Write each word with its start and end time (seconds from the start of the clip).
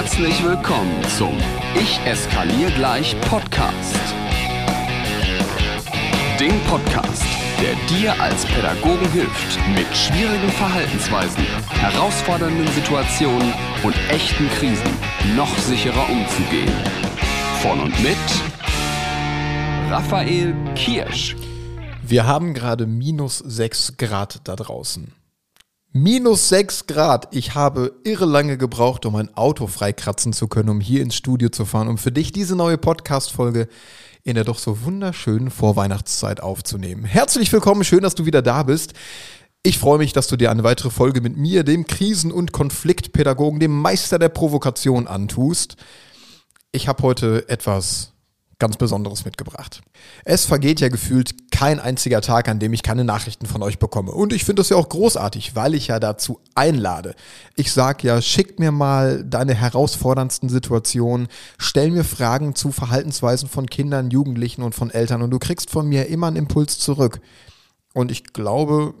Herzlich 0.00 0.44
willkommen 0.44 1.02
zum 1.18 1.36
Ich 1.74 1.98
eskaliere 2.06 2.70
gleich 2.70 3.20
Podcast. 3.22 3.98
Dem 6.38 6.56
Podcast, 6.68 7.24
der 7.60 7.74
dir 7.88 8.22
als 8.22 8.46
Pädagogen 8.46 9.10
hilft, 9.10 9.58
mit 9.74 9.88
schwierigen 9.96 10.50
Verhaltensweisen, 10.50 11.44
herausfordernden 11.80 12.68
Situationen 12.68 13.52
und 13.82 13.96
echten 14.08 14.48
Krisen 14.50 14.88
noch 15.34 15.58
sicherer 15.58 16.08
umzugehen. 16.08 16.72
Von 17.60 17.80
und 17.80 18.00
mit 18.00 18.16
Raphael 19.90 20.54
Kirsch. 20.76 21.34
Wir 22.06 22.24
haben 22.24 22.54
gerade 22.54 22.86
minus 22.86 23.38
6 23.38 23.96
Grad 23.96 24.42
da 24.44 24.54
draußen. 24.54 25.17
Minus 25.92 26.50
6 26.50 26.86
Grad. 26.86 27.28
Ich 27.34 27.54
habe 27.54 27.94
irre 28.04 28.26
lange 28.26 28.58
gebraucht, 28.58 29.06
um 29.06 29.14
mein 29.14 29.34
Auto 29.34 29.66
freikratzen 29.66 30.34
zu 30.34 30.46
können, 30.46 30.68
um 30.68 30.80
hier 30.80 31.00
ins 31.00 31.14
Studio 31.14 31.48
zu 31.48 31.64
fahren, 31.64 31.88
um 31.88 31.96
für 31.96 32.12
dich 32.12 32.30
diese 32.30 32.56
neue 32.56 32.76
Podcast-Folge 32.76 33.68
in 34.22 34.34
der 34.34 34.44
doch 34.44 34.58
so 34.58 34.82
wunderschönen 34.84 35.50
Vorweihnachtszeit 35.50 36.42
aufzunehmen. 36.42 37.04
Herzlich 37.04 37.50
willkommen, 37.50 37.84
schön, 37.84 38.02
dass 38.02 38.14
du 38.14 38.26
wieder 38.26 38.42
da 38.42 38.64
bist. 38.64 38.92
Ich 39.62 39.78
freue 39.78 39.96
mich, 39.96 40.12
dass 40.12 40.28
du 40.28 40.36
dir 40.36 40.50
eine 40.50 40.62
weitere 40.62 40.90
Folge 40.90 41.22
mit 41.22 41.38
mir, 41.38 41.64
dem 41.64 41.86
Krisen- 41.86 42.32
und 42.32 42.52
Konfliktpädagogen, 42.52 43.58
dem 43.58 43.72
Meister 43.72 44.18
der 44.18 44.28
Provokation 44.28 45.06
antust. 45.06 45.76
Ich 46.70 46.86
habe 46.86 47.02
heute 47.02 47.48
etwas 47.48 48.12
ganz 48.58 48.76
Besonderes 48.76 49.24
mitgebracht. 49.24 49.82
Es 50.24 50.44
vergeht 50.44 50.80
ja 50.80 50.88
gefühlt 50.88 51.52
kein 51.52 51.78
einziger 51.78 52.20
Tag, 52.20 52.48
an 52.48 52.58
dem 52.58 52.72
ich 52.72 52.82
keine 52.82 53.04
Nachrichten 53.04 53.46
von 53.46 53.62
euch 53.62 53.78
bekomme. 53.78 54.10
Und 54.10 54.32
ich 54.32 54.44
finde 54.44 54.60
das 54.60 54.70
ja 54.70 54.76
auch 54.76 54.88
großartig, 54.88 55.54
weil 55.54 55.74
ich 55.74 55.88
ja 55.88 56.00
dazu 56.00 56.40
einlade. 56.56 57.14
Ich 57.54 57.72
sag 57.72 58.02
ja, 58.02 58.20
schick 58.20 58.58
mir 58.58 58.72
mal 58.72 59.24
deine 59.24 59.54
herausforderndsten 59.54 60.48
Situationen, 60.48 61.28
stell 61.56 61.90
mir 61.92 62.04
Fragen 62.04 62.56
zu 62.56 62.72
Verhaltensweisen 62.72 63.48
von 63.48 63.66
Kindern, 63.66 64.10
Jugendlichen 64.10 64.62
und 64.62 64.74
von 64.74 64.90
Eltern 64.90 65.22
und 65.22 65.30
du 65.30 65.38
kriegst 65.38 65.70
von 65.70 65.88
mir 65.88 66.06
immer 66.06 66.26
einen 66.26 66.36
Impuls 66.36 66.78
zurück. 66.78 67.20
Und 67.94 68.10
ich 68.10 68.24
glaube, 68.32 68.94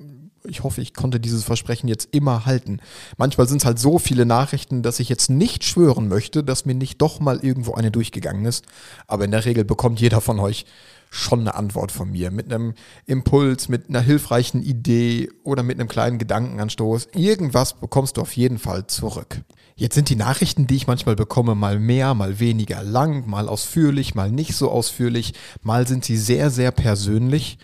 ich 0.44 0.62
hoffe, 0.62 0.80
ich 0.80 0.94
konnte 0.94 1.20
dieses 1.20 1.44
Versprechen 1.44 1.88
jetzt 1.88 2.08
immer 2.12 2.46
halten. 2.46 2.80
Manchmal 3.16 3.48
sind 3.48 3.58
es 3.58 3.64
halt 3.64 3.78
so 3.78 3.98
viele 3.98 4.26
Nachrichten, 4.26 4.82
dass 4.82 5.00
ich 5.00 5.08
jetzt 5.08 5.30
nicht 5.30 5.64
schwören 5.64 6.08
möchte, 6.08 6.44
dass 6.44 6.66
mir 6.66 6.74
nicht 6.74 7.00
doch 7.00 7.20
mal 7.20 7.40
irgendwo 7.44 7.74
eine 7.74 7.90
durchgegangen 7.90 8.44
ist. 8.44 8.64
Aber 9.06 9.24
in 9.24 9.30
der 9.30 9.44
Regel 9.44 9.64
bekommt 9.64 10.00
jeder 10.00 10.20
von 10.20 10.38
euch 10.40 10.66
schon 11.10 11.40
eine 11.40 11.54
Antwort 11.54 11.92
von 11.92 12.10
mir. 12.10 12.30
Mit 12.30 12.52
einem 12.52 12.74
Impuls, 13.06 13.68
mit 13.68 13.88
einer 13.88 14.00
hilfreichen 14.00 14.62
Idee 14.62 15.30
oder 15.42 15.62
mit 15.62 15.78
einem 15.78 15.88
kleinen 15.88 16.18
Gedankenanstoß. 16.18 17.08
Irgendwas 17.14 17.74
bekommst 17.74 18.16
du 18.16 18.22
auf 18.22 18.36
jeden 18.36 18.58
Fall 18.58 18.86
zurück. 18.86 19.42
Jetzt 19.74 19.94
sind 19.94 20.08
die 20.08 20.16
Nachrichten, 20.16 20.66
die 20.66 20.74
ich 20.74 20.88
manchmal 20.88 21.14
bekomme, 21.14 21.54
mal 21.54 21.78
mehr, 21.78 22.12
mal 22.14 22.40
weniger 22.40 22.82
lang, 22.82 23.28
mal 23.28 23.48
ausführlich, 23.48 24.14
mal 24.14 24.30
nicht 24.30 24.54
so 24.54 24.70
ausführlich. 24.70 25.34
Mal 25.62 25.86
sind 25.86 26.04
sie 26.04 26.16
sehr, 26.16 26.50
sehr 26.50 26.72
persönlich 26.72 27.58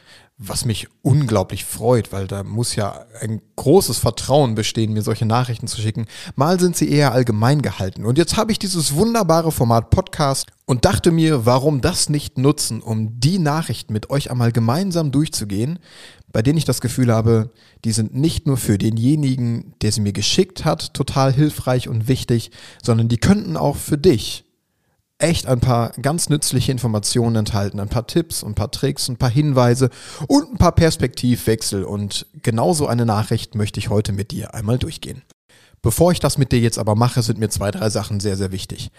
was 0.48 0.64
mich 0.64 0.88
unglaublich 1.02 1.64
freut, 1.64 2.12
weil 2.12 2.26
da 2.26 2.42
muss 2.42 2.76
ja 2.76 3.06
ein 3.20 3.40
großes 3.56 3.98
Vertrauen 3.98 4.54
bestehen, 4.54 4.92
mir 4.92 5.02
solche 5.02 5.26
Nachrichten 5.26 5.66
zu 5.66 5.80
schicken. 5.80 6.06
Mal 6.36 6.60
sind 6.60 6.76
sie 6.76 6.88
eher 6.88 7.12
allgemein 7.12 7.62
gehalten. 7.62 8.04
Und 8.04 8.18
jetzt 8.18 8.36
habe 8.36 8.52
ich 8.52 8.58
dieses 8.58 8.94
wunderbare 8.94 9.52
Format 9.52 9.90
Podcast 9.90 10.46
und 10.66 10.84
dachte 10.84 11.10
mir, 11.10 11.46
warum 11.46 11.80
das 11.80 12.08
nicht 12.08 12.38
nutzen, 12.38 12.80
um 12.80 13.20
die 13.20 13.38
Nachrichten 13.38 13.92
mit 13.92 14.10
euch 14.10 14.30
einmal 14.30 14.52
gemeinsam 14.52 15.12
durchzugehen, 15.12 15.78
bei 16.32 16.42
denen 16.42 16.58
ich 16.58 16.64
das 16.64 16.80
Gefühl 16.80 17.12
habe, 17.12 17.50
die 17.84 17.92
sind 17.92 18.14
nicht 18.14 18.46
nur 18.46 18.56
für 18.56 18.76
denjenigen, 18.76 19.74
der 19.82 19.92
sie 19.92 20.00
mir 20.00 20.12
geschickt 20.12 20.64
hat, 20.64 20.92
total 20.94 21.32
hilfreich 21.32 21.88
und 21.88 22.08
wichtig, 22.08 22.50
sondern 22.82 23.08
die 23.08 23.18
könnten 23.18 23.56
auch 23.56 23.76
für 23.76 23.98
dich 23.98 24.43
echt 25.24 25.46
ein 25.46 25.60
paar 25.60 25.90
ganz 26.00 26.28
nützliche 26.28 26.70
Informationen 26.70 27.36
enthalten, 27.36 27.80
ein 27.80 27.88
paar 27.88 28.06
Tipps, 28.06 28.44
ein 28.44 28.54
paar 28.54 28.70
Tricks, 28.70 29.08
ein 29.08 29.16
paar 29.16 29.30
Hinweise 29.30 29.90
und 30.28 30.52
ein 30.52 30.58
paar 30.58 30.72
Perspektivwechsel. 30.72 31.84
Und 31.84 32.26
genauso 32.42 32.86
eine 32.86 33.06
Nachricht 33.06 33.54
möchte 33.54 33.80
ich 33.80 33.88
heute 33.88 34.12
mit 34.12 34.30
dir 34.30 34.54
einmal 34.54 34.78
durchgehen. 34.78 35.22
Bevor 35.82 36.12
ich 36.12 36.20
das 36.20 36.38
mit 36.38 36.52
dir 36.52 36.60
jetzt 36.60 36.78
aber 36.78 36.94
mache, 36.94 37.22
sind 37.22 37.38
mir 37.38 37.50
zwei, 37.50 37.70
drei 37.70 37.90
Sachen 37.90 38.20
sehr, 38.20 38.36
sehr 38.36 38.52
wichtig. 38.52 38.90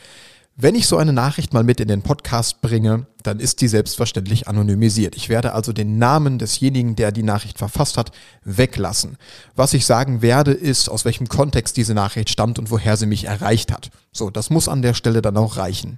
Wenn 0.57 0.75
ich 0.75 0.87
so 0.87 0.95
eine 0.95 1.11
Nachricht 1.11 1.51
mal 1.51 1.65
mit 1.65 1.81
in 1.81 1.89
den 1.89 2.01
Podcast 2.01 2.61
bringe, 2.61 3.07
dann 3.23 3.41
ist 3.41 3.59
die 3.59 3.67
selbstverständlich 3.67 4.47
anonymisiert. 4.47 5.17
Ich 5.17 5.27
werde 5.27 5.51
also 5.51 5.73
den 5.73 5.97
Namen 5.97 6.39
desjenigen, 6.39 6.95
der 6.95 7.11
die 7.11 7.23
Nachricht 7.23 7.57
verfasst 7.57 7.97
hat, 7.97 8.13
weglassen. 8.45 9.17
Was 9.57 9.73
ich 9.73 9.85
sagen 9.85 10.21
werde, 10.21 10.51
ist, 10.51 10.87
aus 10.87 11.03
welchem 11.03 11.27
Kontext 11.27 11.75
diese 11.75 11.93
Nachricht 11.93 12.29
stammt 12.29 12.57
und 12.57 12.71
woher 12.71 12.95
sie 12.95 13.05
mich 13.05 13.25
erreicht 13.25 13.69
hat. 13.69 13.89
So, 14.13 14.29
das 14.29 14.49
muss 14.49 14.69
an 14.69 14.81
der 14.81 14.93
Stelle 14.93 15.21
dann 15.21 15.35
auch 15.35 15.57
reichen. 15.57 15.97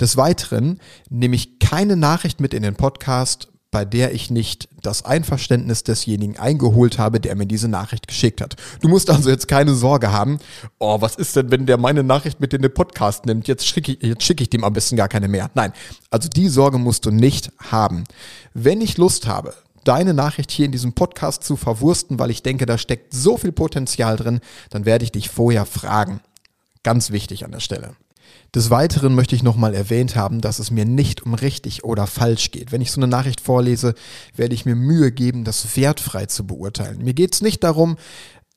Des 0.00 0.16
Weiteren 0.16 0.80
nehme 1.08 1.36
ich 1.36 1.60
keine 1.60 1.94
Nachricht 1.94 2.40
mit 2.40 2.54
in 2.54 2.64
den 2.64 2.74
Podcast, 2.74 3.51
bei 3.72 3.86
der 3.86 4.12
ich 4.12 4.30
nicht 4.30 4.68
das 4.82 5.04
Einverständnis 5.04 5.82
desjenigen 5.82 6.38
eingeholt 6.38 6.98
habe, 6.98 7.18
der 7.18 7.34
mir 7.34 7.46
diese 7.46 7.68
Nachricht 7.68 8.06
geschickt 8.06 8.42
hat. 8.42 8.54
Du 8.82 8.88
musst 8.88 9.08
also 9.10 9.30
jetzt 9.30 9.48
keine 9.48 9.74
Sorge 9.74 10.12
haben, 10.12 10.38
oh, 10.78 11.00
was 11.00 11.16
ist 11.16 11.34
denn, 11.34 11.50
wenn 11.50 11.64
der 11.66 11.78
meine 11.78 12.04
Nachricht 12.04 12.38
mit 12.38 12.52
in 12.52 12.60
den 12.60 12.72
Podcast 12.72 13.24
nimmt? 13.24 13.48
Jetzt 13.48 13.66
schicke 13.66 13.92
ich, 13.92 14.02
jetzt 14.02 14.22
schicke 14.22 14.42
ich 14.42 14.50
dem 14.50 14.62
am 14.62 14.74
besten 14.74 14.96
gar 14.96 15.08
keine 15.08 15.26
mehr. 15.26 15.50
Nein, 15.54 15.72
also 16.10 16.28
die 16.28 16.48
Sorge 16.48 16.78
musst 16.78 17.06
du 17.06 17.10
nicht 17.10 17.50
haben. 17.58 18.04
Wenn 18.52 18.82
ich 18.82 18.98
Lust 18.98 19.26
habe, 19.26 19.54
deine 19.84 20.12
Nachricht 20.12 20.50
hier 20.50 20.66
in 20.66 20.72
diesem 20.72 20.92
Podcast 20.92 21.42
zu 21.42 21.56
verwursten, 21.56 22.18
weil 22.18 22.30
ich 22.30 22.42
denke, 22.42 22.66
da 22.66 22.76
steckt 22.76 23.14
so 23.14 23.38
viel 23.38 23.52
Potenzial 23.52 24.16
drin, 24.16 24.40
dann 24.68 24.84
werde 24.84 25.04
ich 25.04 25.12
dich 25.12 25.30
vorher 25.30 25.64
fragen. 25.64 26.20
Ganz 26.82 27.10
wichtig 27.10 27.46
an 27.46 27.52
der 27.52 27.60
Stelle. 27.60 27.96
Des 28.54 28.68
Weiteren 28.68 29.14
möchte 29.14 29.34
ich 29.34 29.42
nochmal 29.42 29.74
erwähnt 29.74 30.14
haben, 30.14 30.40
dass 30.40 30.58
es 30.58 30.70
mir 30.70 30.84
nicht 30.84 31.22
um 31.22 31.34
richtig 31.34 31.84
oder 31.84 32.06
falsch 32.06 32.50
geht. 32.50 32.70
Wenn 32.70 32.82
ich 32.82 32.92
so 32.92 33.00
eine 33.00 33.08
Nachricht 33.08 33.40
vorlese, 33.40 33.94
werde 34.36 34.54
ich 34.54 34.66
mir 34.66 34.76
Mühe 34.76 35.10
geben, 35.10 35.44
das 35.44 35.76
wertfrei 35.76 36.26
zu 36.26 36.46
beurteilen. 36.46 37.02
Mir 37.02 37.14
geht 37.14 37.34
es 37.34 37.40
nicht 37.40 37.64
darum, 37.64 37.96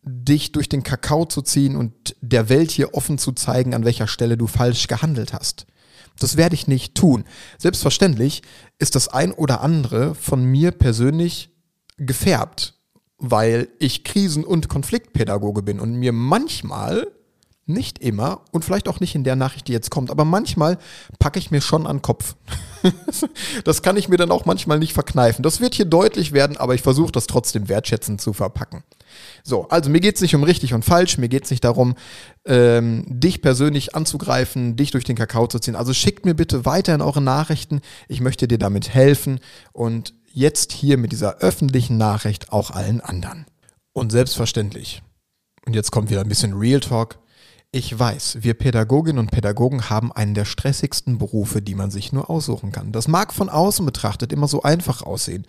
dich 0.04 0.52
durch 0.52 0.70
den 0.70 0.84
Kakao 0.84 1.26
zu 1.26 1.42
ziehen 1.42 1.76
und 1.76 2.16
der 2.22 2.50
Welt 2.50 2.72
hier 2.72 2.94
offen 2.94 3.18
zu 3.18 3.32
zeigen, 3.32 3.74
an 3.74 3.86
welcher 3.86 4.08
Stelle 4.08 4.38
du 4.38 4.48
falsch 4.48 4.88
gehandelt 4.88 5.34
hast. 5.34 5.66
Das 6.20 6.38
werde 6.38 6.56
ich 6.56 6.68
nicht 6.68 6.96
tun. 6.96 7.26
Selbstverständlich 7.58 8.42
ist 8.80 8.96
das 8.96 9.08
ein 9.08 9.32
oder 9.32 9.62
andere 9.62 10.16
von 10.16 10.44
mir 10.44 10.72
persönlich 10.72 11.50
gefärbt, 11.98 12.76
weil 13.18 13.70
ich 13.80 14.04
Krisen- 14.04 14.46
und 14.46 14.70
Konfliktpädagoge 14.70 15.64
bin 15.64 15.80
und 15.80 15.96
mir 15.96 16.12
manchmal 16.12 17.08
nicht 17.68 18.00
immer 18.00 18.42
und 18.52 18.64
vielleicht 18.64 18.88
auch 18.88 19.00
nicht 19.00 19.16
in 19.16 19.24
der 19.24 19.36
Nachricht, 19.36 19.68
die 19.68 19.72
jetzt 19.72 19.90
kommt, 19.90 20.12
aber 20.12 20.24
manchmal 20.24 20.78
packe 21.18 21.40
ich 21.40 21.50
mir 21.50 21.62
schon 21.62 21.88
an 21.88 21.98
den 21.98 22.02
Kopf. 22.04 22.36
das 23.64 23.82
kann 23.82 23.98
ich 23.98 24.08
mir 24.08 24.18
dann 24.18 24.32
auch 24.32 24.46
manchmal 24.46 24.78
nicht 24.78 24.94
verkneifen. 24.94 25.42
Das 25.42 25.60
wird 25.60 25.74
hier 25.74 25.86
deutlich 25.86 26.32
werden, 26.32 26.58
aber 26.58 26.76
ich 26.76 26.84
versuche 26.84 27.12
das 27.12 27.26
trotzdem 27.26 27.68
wertschätzend 27.68 28.22
zu 28.22 28.34
verpacken. 28.34 28.84
So, 29.44 29.68
also 29.70 29.90
mir 29.90 30.00
geht 30.00 30.16
es 30.16 30.22
nicht 30.22 30.36
um 30.36 30.44
richtig 30.44 30.74
und 30.74 30.86
falsch, 30.86 31.18
mir 31.18 31.30
geht 31.30 31.46
es 31.46 31.52
nicht 31.52 31.64
darum, 31.64 31.96
ähm, 32.46 33.06
dich 33.08 33.42
persönlich 33.42 33.96
anzugreifen, 33.96 34.76
dich 34.76 34.92
durch 34.92 35.04
den 35.04 35.16
Kakao 35.16 35.48
zu 35.48 35.60
ziehen. 35.60 35.76
Also 35.76 35.94
schickt 35.94 36.26
mir 36.26 36.36
bitte 36.36 36.66
weiterhin 36.66 37.02
eure 37.02 37.22
Nachrichten. 37.22 37.82
Ich 38.08 38.22
möchte 38.22 38.48
dir 38.48 38.60
damit 38.60 38.94
helfen 38.94 39.40
und 39.74 40.14
jetzt 40.32 40.72
hier 40.72 40.98
mit 40.98 41.12
dieser 41.12 41.38
öffentlichen 41.38 41.98
Nachricht 41.98 42.52
auch 42.52 42.72
allen 42.72 43.02
anderen. 43.02 43.46
Und 43.94 44.12
selbstverständlich, 44.12 45.02
und 45.66 45.74
jetzt 45.74 45.92
kommt 45.92 46.10
wieder 46.10 46.22
ein 46.22 46.30
bisschen 46.30 46.54
Real 46.54 46.82
Talk, 46.82 47.18
ich 47.76 48.00
weiß, 48.00 48.38
wir 48.40 48.54
Pädagoginnen 48.54 49.20
und 49.20 49.32
Pädagogen 49.32 49.90
haben 49.90 50.14
einen 50.14 50.34
der 50.34 50.46
stressigsten 50.46 51.18
Berufe, 51.18 51.62
die 51.62 51.76
man 51.76 51.92
sich 51.92 52.14
nur 52.14 52.30
aussuchen 52.30 52.72
kann. 52.72 52.94
Das 52.94 53.10
mag 53.10 53.34
von 53.34 53.50
außen 53.50 53.86
betrachtet 53.86 54.32
immer 54.32 54.48
so 54.48 54.64
einfach 54.64 55.02
aussehen. 55.02 55.46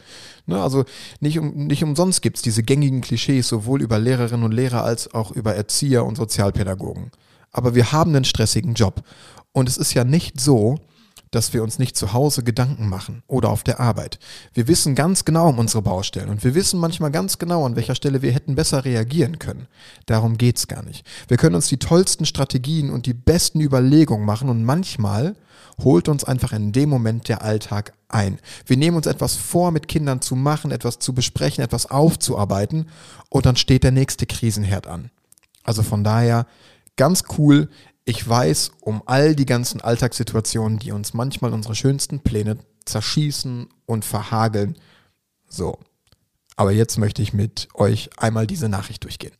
Ne, 0.47 0.61
also 0.61 0.85
nicht, 1.21 1.39
um, 1.39 1.69
nicht 1.69 1.85
umsonst 1.85 2.23
gibt 2.23 2.39
es 2.39 2.43
diese 2.43 2.65
gängigen 2.65 3.01
Klischees 3.01 3.47
sowohl 3.47 3.81
über 3.81 4.01
Lehrerinnen 4.01 4.45
und 4.45 4.51
Lehrer 4.51 4.83
als 4.83 5.15
auch 5.15 5.31
über 5.31 5.55
Erzieher 5.55 6.05
und 6.05 6.17
Sozialpädagogen. 6.17 7.13
Aber 7.53 7.77
wir 7.77 7.93
haben 7.93 8.13
einen 8.17 8.25
stressigen 8.25 8.75
Job. 8.75 9.05
Und 9.53 9.69
es 9.69 9.77
ist 9.77 9.95
ja 9.95 10.03
nicht 10.03 10.41
so, 10.41 10.81
dass 11.31 11.53
wir 11.53 11.63
uns 11.63 11.78
nicht 11.78 11.97
zu 11.97 12.13
Hause 12.13 12.43
Gedanken 12.43 12.89
machen 12.89 13.23
oder 13.27 13.51
auf 13.51 13.63
der 13.63 13.81
Arbeit. 13.81 14.19
Wir 14.55 14.69
wissen 14.69 14.95
ganz 14.95 15.25
genau 15.25 15.49
um 15.49 15.59
unsere 15.59 15.83
Baustellen 15.83 16.28
und 16.28 16.45
wir 16.45 16.55
wissen 16.55 16.81
manchmal 16.81 17.11
ganz 17.11 17.39
genau, 17.39 17.65
an 17.67 17.77
welcher 17.77 17.95
Stelle 17.95 18.23
wir 18.23 18.33
hätten 18.33 18.55
besser 18.55 18.84
reagieren 18.84 19.39
können. 19.39 19.67
Darum 20.07 20.39
geht's 20.39 20.69
gar 20.69 20.83
nicht. 20.83 21.07
Wir 21.28 21.37
können 21.37 21.55
uns 21.55 21.69
die 21.69 21.78
tollsten 21.78 22.27
Strategien 22.27 22.91
und 22.91 23.07
die 23.07 23.15
besten 23.15 23.61
Überlegungen 23.61 24.25
machen 24.25 24.49
und 24.49 24.65
manchmal 24.65 25.37
holt 25.83 26.09
uns 26.09 26.25
einfach 26.25 26.53
in 26.53 26.73
dem 26.73 26.89
Moment 26.89 27.29
der 27.29 27.43
Alltag 27.43 27.93
ein. 28.09 28.39
Wir 28.65 28.77
nehmen 28.77 28.97
uns 28.97 29.07
etwas 29.07 29.37
vor, 29.37 29.72
mit 29.72 29.89
Kindern 29.89 30.22
zu 30.22 30.37
machen, 30.37 30.71
etwas 30.71 30.99
zu 30.99 31.13
besprechen, 31.15 31.63
etwas 31.63 31.91
aufzuarbeiten 31.91 32.89
und 33.29 33.47
dann 33.47 33.57
steht 33.57 33.84
der 33.84 33.91
nächste 33.91 34.27
Krisenherd 34.27 34.87
an. 34.87 35.11
Also 35.65 35.83
von 35.83 36.05
daher 36.05 36.47
ganz 36.97 37.25
cool, 37.37 37.69
ich 38.07 38.27
weiß 38.27 38.71
um 38.81 39.03
all 39.05 39.35
die 39.35 39.47
ganzen 39.47 39.81
Alltagssituationen, 39.81 40.79
die 40.79 40.93
uns 40.93 41.13
manchmal 41.13 41.53
unsere 41.53 41.75
schönsten 41.75 42.21
Pläne 42.21 42.57
zerschießen 42.85 43.69
und 43.85 44.05
verhageln. 44.05 44.79
So. 45.49 45.79
Aber 46.55 46.73
jetzt 46.73 46.97
möchte 46.99 47.21
ich 47.21 47.33
mit 47.33 47.69
euch 47.75 48.09
einmal 48.17 48.47
diese 48.47 48.69
Nachricht 48.69 49.05
durchgehen. 49.05 49.35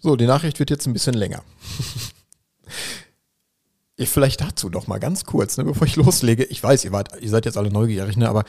So, 0.00 0.16
die 0.16 0.26
Nachricht 0.26 0.58
wird 0.58 0.68
jetzt 0.68 0.86
ein 0.86 0.92
bisschen 0.92 1.14
länger. 1.14 1.42
Ich, 4.00 4.10
vielleicht 4.10 4.40
dazu 4.40 4.68
noch 4.68 4.86
mal 4.86 4.98
ganz 4.98 5.24
kurz, 5.24 5.56
ne, 5.56 5.64
bevor 5.64 5.84
ich 5.84 5.96
loslege. 5.96 6.44
Ich 6.44 6.62
weiß, 6.62 6.84
ihr, 6.84 6.92
wart, 6.92 7.20
ihr 7.20 7.28
seid 7.28 7.46
jetzt 7.46 7.56
alle 7.56 7.72
neugierig, 7.72 8.16
ne, 8.16 8.28
aber 8.28 8.44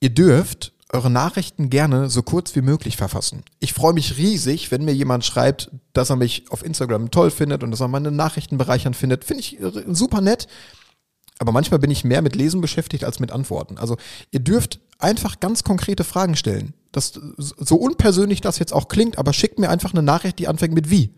ihr 0.00 0.08
dürft 0.08 0.72
eure 0.94 1.10
Nachrichten 1.10 1.70
gerne 1.70 2.08
so 2.08 2.22
kurz 2.22 2.54
wie 2.54 2.62
möglich 2.62 2.96
verfassen. 2.96 3.42
Ich 3.58 3.72
freue 3.72 3.92
mich 3.92 4.16
riesig, 4.16 4.70
wenn 4.70 4.84
mir 4.84 4.94
jemand 4.94 5.24
schreibt, 5.24 5.70
dass 5.92 6.10
er 6.10 6.16
mich 6.16 6.50
auf 6.50 6.64
Instagram 6.64 7.10
toll 7.10 7.30
findet 7.30 7.62
und 7.62 7.70
dass 7.72 7.80
er 7.80 7.88
meine 7.88 8.10
Nachrichten 8.10 8.56
bereichern 8.58 8.94
findet. 8.94 9.24
Finde 9.24 9.40
ich 9.40 9.58
super 9.88 10.20
nett. 10.20 10.46
Aber 11.40 11.50
manchmal 11.50 11.80
bin 11.80 11.90
ich 11.90 12.04
mehr 12.04 12.22
mit 12.22 12.36
Lesen 12.36 12.60
beschäftigt 12.60 13.04
als 13.04 13.18
mit 13.18 13.32
Antworten. 13.32 13.76
Also 13.76 13.96
ihr 14.30 14.38
dürft 14.40 14.80
einfach 14.98 15.40
ganz 15.40 15.64
konkrete 15.64 16.04
Fragen 16.04 16.36
stellen. 16.36 16.74
Das, 16.92 17.20
so 17.36 17.74
unpersönlich 17.74 18.40
das 18.40 18.60
jetzt 18.60 18.72
auch 18.72 18.86
klingt, 18.86 19.18
aber 19.18 19.32
schickt 19.32 19.58
mir 19.58 19.68
einfach 19.68 19.92
eine 19.92 20.02
Nachricht, 20.02 20.38
die 20.38 20.46
anfängt 20.46 20.74
mit 20.74 20.90
wie. 20.90 21.12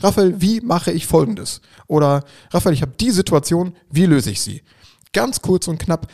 Raphael, 0.00 0.40
wie 0.42 0.60
mache 0.60 0.92
ich 0.92 1.06
folgendes? 1.06 1.62
Oder 1.86 2.24
Raphael, 2.50 2.74
ich 2.74 2.82
habe 2.82 2.92
die 3.00 3.10
Situation, 3.10 3.74
wie 3.90 4.04
löse 4.04 4.30
ich 4.30 4.42
sie? 4.42 4.62
Ganz 5.14 5.40
kurz 5.40 5.66
und 5.66 5.78
knapp 5.78 6.08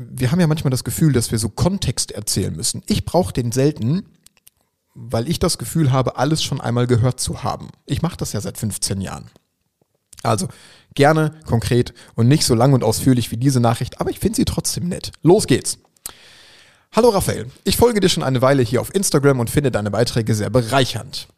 wir 0.00 0.32
haben 0.32 0.40
ja 0.40 0.46
manchmal 0.46 0.70
das 0.70 0.84
Gefühl, 0.84 1.12
dass 1.12 1.30
wir 1.30 1.38
so 1.38 1.48
Kontext 1.48 2.12
erzählen 2.12 2.54
müssen. 2.54 2.82
Ich 2.86 3.04
brauche 3.04 3.32
den 3.32 3.52
selten, 3.52 4.06
weil 4.94 5.28
ich 5.28 5.38
das 5.38 5.58
Gefühl 5.58 5.92
habe, 5.92 6.16
alles 6.16 6.42
schon 6.42 6.60
einmal 6.60 6.86
gehört 6.86 7.20
zu 7.20 7.42
haben. 7.42 7.68
Ich 7.86 8.02
mache 8.02 8.16
das 8.16 8.32
ja 8.32 8.40
seit 8.40 8.58
15 8.58 9.00
Jahren. 9.00 9.30
Also 10.22 10.48
gerne, 10.94 11.34
konkret 11.46 11.94
und 12.14 12.28
nicht 12.28 12.44
so 12.44 12.54
lang 12.54 12.72
und 12.72 12.84
ausführlich 12.84 13.30
wie 13.30 13.36
diese 13.36 13.60
Nachricht, 13.60 14.00
aber 14.00 14.10
ich 14.10 14.18
finde 14.18 14.36
sie 14.36 14.44
trotzdem 14.44 14.88
nett. 14.88 15.12
Los 15.22 15.46
geht's. 15.46 15.78
Hallo 16.92 17.10
Raphael, 17.10 17.46
ich 17.64 17.76
folge 17.76 18.00
dir 18.00 18.08
schon 18.08 18.24
eine 18.24 18.42
Weile 18.42 18.62
hier 18.62 18.80
auf 18.80 18.94
Instagram 18.94 19.38
und 19.38 19.48
finde 19.48 19.70
deine 19.70 19.90
Beiträge 19.90 20.34
sehr 20.34 20.50
bereichernd. 20.50 21.28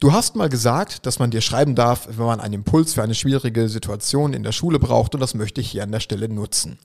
Du 0.00 0.12
hast 0.12 0.36
mal 0.36 0.48
gesagt, 0.48 1.06
dass 1.06 1.18
man 1.18 1.30
dir 1.30 1.40
schreiben 1.40 1.74
darf, 1.74 2.08
wenn 2.10 2.26
man 2.26 2.40
einen 2.40 2.54
Impuls 2.54 2.94
für 2.94 3.02
eine 3.02 3.14
schwierige 3.14 3.68
Situation 3.68 4.32
in 4.32 4.42
der 4.42 4.52
Schule 4.52 4.78
braucht 4.78 5.14
und 5.14 5.20
das 5.20 5.34
möchte 5.34 5.60
ich 5.60 5.70
hier 5.70 5.82
an 5.82 5.92
der 5.92 6.00
Stelle 6.00 6.28
nutzen. 6.28 6.78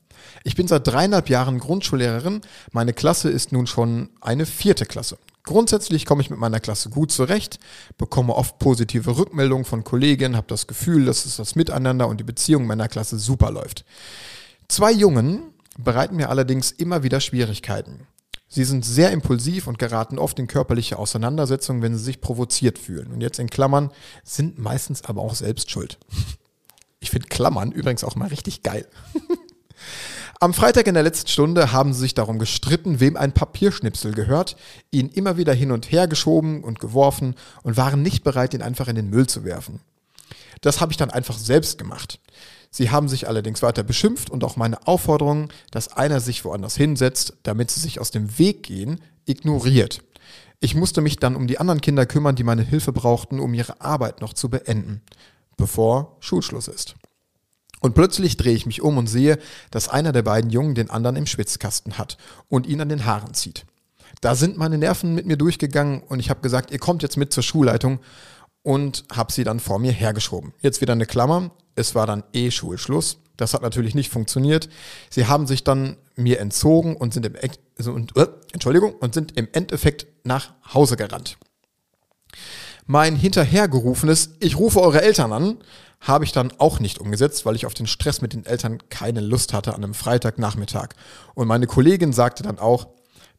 Ich 0.44 0.54
bin 0.54 0.68
seit 0.68 0.86
dreieinhalb 0.86 1.28
Jahren 1.28 1.58
Grundschullehrerin, 1.58 2.40
meine 2.72 2.92
Klasse 2.92 3.30
ist 3.30 3.52
nun 3.52 3.66
schon 3.66 4.10
eine 4.20 4.46
vierte 4.46 4.86
Klasse. 4.86 5.18
Grundsätzlich 5.44 6.04
komme 6.04 6.22
ich 6.22 6.30
mit 6.30 6.38
meiner 6.38 6.60
Klasse 6.60 6.90
gut 6.90 7.10
zurecht, 7.10 7.58
bekomme 7.96 8.34
oft 8.34 8.58
positive 8.58 9.16
Rückmeldungen 9.16 9.64
von 9.64 9.84
Kollegen, 9.84 10.36
habe 10.36 10.46
das 10.48 10.66
Gefühl, 10.66 11.06
dass 11.06 11.24
es 11.24 11.36
das 11.36 11.56
Miteinander 11.56 12.08
und 12.08 12.20
die 12.20 12.24
Beziehung 12.24 12.66
meiner 12.66 12.88
Klasse 12.88 13.18
super 13.18 13.50
läuft. 13.50 13.84
Zwei 14.68 14.92
Jungen 14.92 15.42
bereiten 15.78 16.16
mir 16.16 16.28
allerdings 16.28 16.70
immer 16.70 17.02
wieder 17.02 17.20
Schwierigkeiten. 17.20 18.06
Sie 18.52 18.64
sind 18.64 18.84
sehr 18.84 19.12
impulsiv 19.12 19.68
und 19.68 19.78
geraten 19.78 20.18
oft 20.18 20.36
in 20.40 20.48
körperliche 20.48 20.98
Auseinandersetzungen, 20.98 21.82
wenn 21.82 21.96
sie 21.96 22.02
sich 22.02 22.20
provoziert 22.20 22.78
fühlen. 22.78 23.12
Und 23.12 23.20
jetzt 23.20 23.38
in 23.38 23.48
Klammern 23.48 23.92
sind 24.24 24.58
meistens 24.58 25.04
aber 25.04 25.22
auch 25.22 25.36
selbst 25.36 25.70
schuld. 25.70 25.98
Ich 26.98 27.10
finde 27.10 27.28
Klammern 27.28 27.72
übrigens 27.72 28.04
auch 28.04 28.16
mal 28.16 28.28
richtig 28.28 28.62
geil. 28.62 28.86
Am 30.40 30.52
Freitag 30.52 30.86
in 30.86 30.94
der 30.94 31.02
letzten 31.02 31.28
Stunde 31.28 31.72
haben 31.72 31.92
sie 31.92 32.00
sich 32.00 32.14
darum 32.14 32.38
gestritten, 32.38 32.98
wem 32.98 33.16
ein 33.16 33.32
Papierschnipsel 33.32 34.12
gehört, 34.12 34.56
ihn 34.90 35.08
immer 35.08 35.36
wieder 35.36 35.54
hin 35.54 35.70
und 35.70 35.92
her 35.92 36.08
geschoben 36.08 36.64
und 36.64 36.80
geworfen 36.80 37.36
und 37.62 37.76
waren 37.76 38.02
nicht 38.02 38.24
bereit, 38.24 38.52
ihn 38.52 38.62
einfach 38.62 38.88
in 38.88 38.96
den 38.96 39.10
Müll 39.10 39.26
zu 39.26 39.44
werfen. 39.44 39.80
Das 40.60 40.80
habe 40.80 40.92
ich 40.92 40.98
dann 40.98 41.10
einfach 41.10 41.38
selbst 41.38 41.78
gemacht. 41.78 42.20
Sie 42.70 42.90
haben 42.90 43.08
sich 43.08 43.26
allerdings 43.26 43.62
weiter 43.62 43.82
beschimpft 43.82 44.30
und 44.30 44.44
auch 44.44 44.56
meine 44.56 44.86
Aufforderung, 44.86 45.48
dass 45.70 45.88
einer 45.88 46.20
sich 46.20 46.44
woanders 46.44 46.76
hinsetzt, 46.76 47.34
damit 47.42 47.70
sie 47.70 47.80
sich 47.80 48.00
aus 48.00 48.12
dem 48.12 48.38
Weg 48.38 48.62
gehen, 48.62 49.00
ignoriert. 49.26 50.02
Ich 50.60 50.74
musste 50.74 51.00
mich 51.00 51.16
dann 51.16 51.36
um 51.36 51.46
die 51.46 51.58
anderen 51.58 51.80
Kinder 51.80 52.06
kümmern, 52.06 52.36
die 52.36 52.44
meine 52.44 52.62
Hilfe 52.62 52.92
brauchten, 52.92 53.40
um 53.40 53.54
ihre 53.54 53.80
Arbeit 53.80 54.20
noch 54.20 54.34
zu 54.34 54.48
beenden, 54.50 55.02
bevor 55.56 56.16
Schulschluss 56.20 56.68
ist. 56.68 56.94
Und 57.80 57.94
plötzlich 57.94 58.36
drehe 58.36 58.54
ich 58.54 58.66
mich 58.66 58.82
um 58.82 58.98
und 58.98 59.06
sehe, 59.06 59.38
dass 59.70 59.88
einer 59.88 60.12
der 60.12 60.22
beiden 60.22 60.50
Jungen 60.50 60.74
den 60.74 60.90
anderen 60.90 61.16
im 61.16 61.26
Schwitzkasten 61.26 61.98
hat 61.98 62.18
und 62.48 62.66
ihn 62.66 62.80
an 62.80 62.90
den 62.90 63.06
Haaren 63.06 63.34
zieht. 63.34 63.64
Da 64.20 64.34
sind 64.34 64.58
meine 64.58 64.76
Nerven 64.76 65.14
mit 65.14 65.26
mir 65.26 65.38
durchgegangen 65.38 66.02
und 66.02 66.20
ich 66.20 66.28
habe 66.28 66.42
gesagt, 66.42 66.70
ihr 66.70 66.78
kommt 66.78 67.02
jetzt 67.02 67.16
mit 67.16 67.32
zur 67.32 67.42
Schulleitung 67.42 68.00
und 68.62 69.04
habe 69.10 69.32
sie 69.32 69.44
dann 69.44 69.60
vor 69.60 69.78
mir 69.78 69.92
hergeschoben. 69.92 70.52
Jetzt 70.60 70.82
wieder 70.82 70.92
eine 70.92 71.06
Klammer. 71.06 71.52
Es 71.80 71.94
war 71.94 72.06
dann 72.06 72.22
eh 72.32 72.50
Schulschluss. 72.50 73.18
Das 73.36 73.54
hat 73.54 73.62
natürlich 73.62 73.94
nicht 73.94 74.10
funktioniert. 74.10 74.68
Sie 75.08 75.26
haben 75.26 75.46
sich 75.46 75.64
dann 75.64 75.96
mir 76.14 76.40
entzogen 76.40 76.96
und 76.96 77.14
sind 77.14 77.26
im, 77.26 77.34
also, 77.78 77.96
äh, 77.96 78.26
Entschuldigung, 78.52 78.94
und 78.94 79.14
sind 79.14 79.36
im 79.36 79.48
Endeffekt 79.52 80.06
nach 80.24 80.52
Hause 80.74 80.96
gerannt. 80.96 81.38
Mein 82.86 83.16
hinterhergerufenes 83.16 84.30
Ich 84.40 84.58
rufe 84.58 84.80
eure 84.80 85.02
Eltern 85.02 85.32
an 85.32 85.58
habe 86.00 86.24
ich 86.24 86.32
dann 86.32 86.52
auch 86.58 86.80
nicht 86.80 86.98
umgesetzt, 86.98 87.44
weil 87.44 87.54
ich 87.54 87.66
auf 87.66 87.74
den 87.74 87.86
Stress 87.86 88.22
mit 88.22 88.32
den 88.32 88.46
Eltern 88.46 88.78
keine 88.88 89.20
Lust 89.20 89.52
hatte 89.52 89.74
an 89.74 89.84
einem 89.84 89.94
Freitagnachmittag. 89.94 90.94
Und 91.34 91.46
meine 91.46 91.66
Kollegin 91.66 92.12
sagte 92.12 92.42
dann 92.42 92.58
auch, 92.58 92.88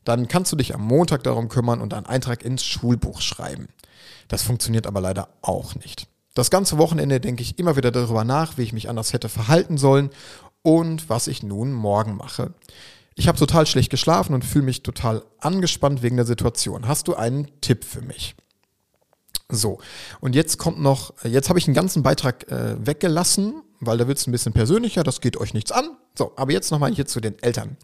dann 0.04 0.28
kannst 0.28 0.52
du 0.52 0.56
dich 0.56 0.74
am 0.74 0.82
Montag 0.82 1.24
darum 1.24 1.50
kümmern 1.50 1.82
und 1.82 1.94
einen 1.94 2.06
Eintrag 2.06 2.44
ins 2.44 2.64
Schulbuch 2.64 3.22
schreiben. 3.22 3.68
Das 4.28 4.44
funktioniert 4.44 4.88
aber 4.88 5.02
leider 5.02 5.30
auch 5.42 5.76
nicht. 5.76 6.08
Das 6.34 6.50
ganze 6.50 6.78
Wochenende 6.78 7.20
denke 7.20 7.42
ich 7.42 7.60
immer 7.60 7.76
wieder 7.76 7.92
darüber 7.92 8.24
nach, 8.24 8.58
wie 8.58 8.64
ich 8.64 8.74
mich 8.74 8.90
anders 8.90 9.14
hätte 9.14 9.30
verhalten 9.30 9.78
sollen 9.78 10.10
und 10.64 11.10
was 11.10 11.28
ich 11.28 11.44
nun 11.44 11.74
morgen 11.74 12.16
mache. 12.16 12.54
Ich 13.16 13.28
habe 13.28 13.38
total 13.38 13.68
schlecht 13.68 13.90
geschlafen 13.90 14.34
und 14.34 14.46
fühle 14.46 14.66
mich 14.66 14.84
total 14.84 15.24
angespannt 15.40 16.02
wegen 16.02 16.16
der 16.16 16.26
Situation. 16.26 16.88
Hast 16.88 17.08
du 17.08 17.16
einen 17.16 17.50
Tipp 17.60 17.84
für 17.84 18.02
mich? 18.02 18.36
So, 19.50 19.80
und 20.22 20.34
jetzt 20.34 20.58
kommt 20.58 20.80
noch, 20.80 21.14
jetzt 21.26 21.50
habe 21.50 21.60
ich 21.60 21.68
einen 21.68 21.76
ganzen 21.76 22.04
Beitrag 22.04 22.50
äh, 22.50 22.76
weggelassen, 22.86 23.62
weil 23.82 23.98
da 23.98 24.08
wird 24.08 24.18
es 24.18 24.28
ein 24.28 24.32
bisschen 24.32 24.54
persönlicher, 24.54 25.04
das 25.04 25.20
geht 25.20 25.36
euch 25.36 25.54
nichts 25.54 25.74
an. 25.74 25.98
So, 26.18 26.32
aber 26.38 26.54
jetzt 26.54 26.72
nochmal 26.72 26.94
hier 26.94 27.06
zu 27.06 27.20
den 27.20 27.38
Eltern. 27.44 27.76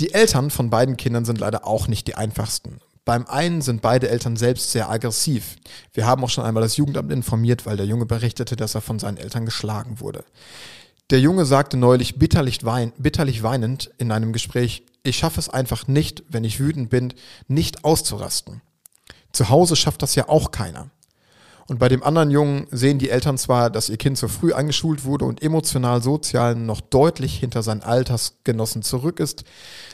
Die 0.00 0.12
Eltern 0.12 0.50
von 0.50 0.70
beiden 0.70 0.96
Kindern 0.96 1.24
sind 1.24 1.38
leider 1.38 1.64
auch 1.66 1.86
nicht 1.86 2.08
die 2.08 2.16
einfachsten. 2.16 2.80
Beim 3.10 3.26
einen 3.26 3.60
sind 3.60 3.82
beide 3.82 4.08
Eltern 4.08 4.36
selbst 4.36 4.70
sehr 4.70 4.88
aggressiv. 4.88 5.56
Wir 5.92 6.06
haben 6.06 6.22
auch 6.22 6.30
schon 6.30 6.44
einmal 6.44 6.62
das 6.62 6.76
Jugendamt 6.76 7.10
informiert, 7.10 7.66
weil 7.66 7.76
der 7.76 7.86
Junge 7.86 8.06
berichtete, 8.06 8.54
dass 8.54 8.76
er 8.76 8.82
von 8.82 9.00
seinen 9.00 9.16
Eltern 9.16 9.44
geschlagen 9.44 9.98
wurde. 9.98 10.22
Der 11.10 11.18
Junge 11.18 11.44
sagte 11.44 11.76
neulich 11.76 12.20
bitterlich, 12.20 12.64
wein, 12.64 12.92
bitterlich 12.98 13.42
weinend 13.42 13.90
in 13.98 14.12
einem 14.12 14.32
Gespräch, 14.32 14.84
ich 15.02 15.16
schaffe 15.16 15.40
es 15.40 15.48
einfach 15.48 15.88
nicht, 15.88 16.22
wenn 16.28 16.44
ich 16.44 16.60
wütend 16.60 16.88
bin, 16.88 17.12
nicht 17.48 17.84
auszurasten. 17.84 18.60
Zu 19.32 19.48
Hause 19.48 19.74
schafft 19.74 20.02
das 20.02 20.14
ja 20.14 20.28
auch 20.28 20.52
keiner. 20.52 20.88
Und 21.66 21.80
bei 21.80 21.88
dem 21.88 22.04
anderen 22.04 22.30
Jungen 22.30 22.68
sehen 22.70 23.00
die 23.00 23.10
Eltern 23.10 23.38
zwar, 23.38 23.70
dass 23.70 23.88
ihr 23.88 23.96
Kind 23.96 24.18
zu 24.18 24.28
früh 24.28 24.52
eingeschult 24.52 25.04
wurde 25.04 25.24
und 25.24 25.42
emotional 25.42 26.00
sozial 26.00 26.54
noch 26.54 26.80
deutlich 26.80 27.36
hinter 27.36 27.64
seinen 27.64 27.82
Altersgenossen 27.82 28.82
zurück 28.82 29.18
ist, 29.18 29.42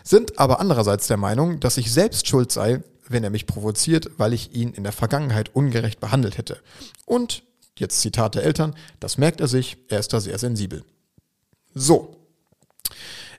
sind 0.05 0.39
aber 0.39 0.61
andererseits 0.61 1.07
der 1.07 1.17
Meinung, 1.17 1.61
dass 1.61 1.79
ich 1.79 1.91
selbst 1.91 2.29
schuld 2.29 2.53
sei, 2.53 2.83
wenn 3.09 3.25
er 3.25 3.31
mich 3.31 3.47
provoziert, 3.47 4.11
weil 4.17 4.33
ich 4.33 4.55
ihn 4.55 4.73
in 4.73 4.83
der 4.83 4.93
Vergangenheit 4.93 5.55
ungerecht 5.55 6.01
behandelt 6.01 6.39
hätte. 6.39 6.59
Und, 7.05 7.43
jetzt 7.79 8.01
Zitat 8.01 8.35
der 8.35 8.45
Eltern, 8.45 8.75
das 9.01 9.19
merkt 9.19 9.41
er 9.41 9.49
sich, 9.49 9.79
er 9.89 10.01
ist 10.01 10.13
da 10.13 10.21
sehr 10.21 10.39
sensibel. 10.39 10.85
So. 11.75 12.17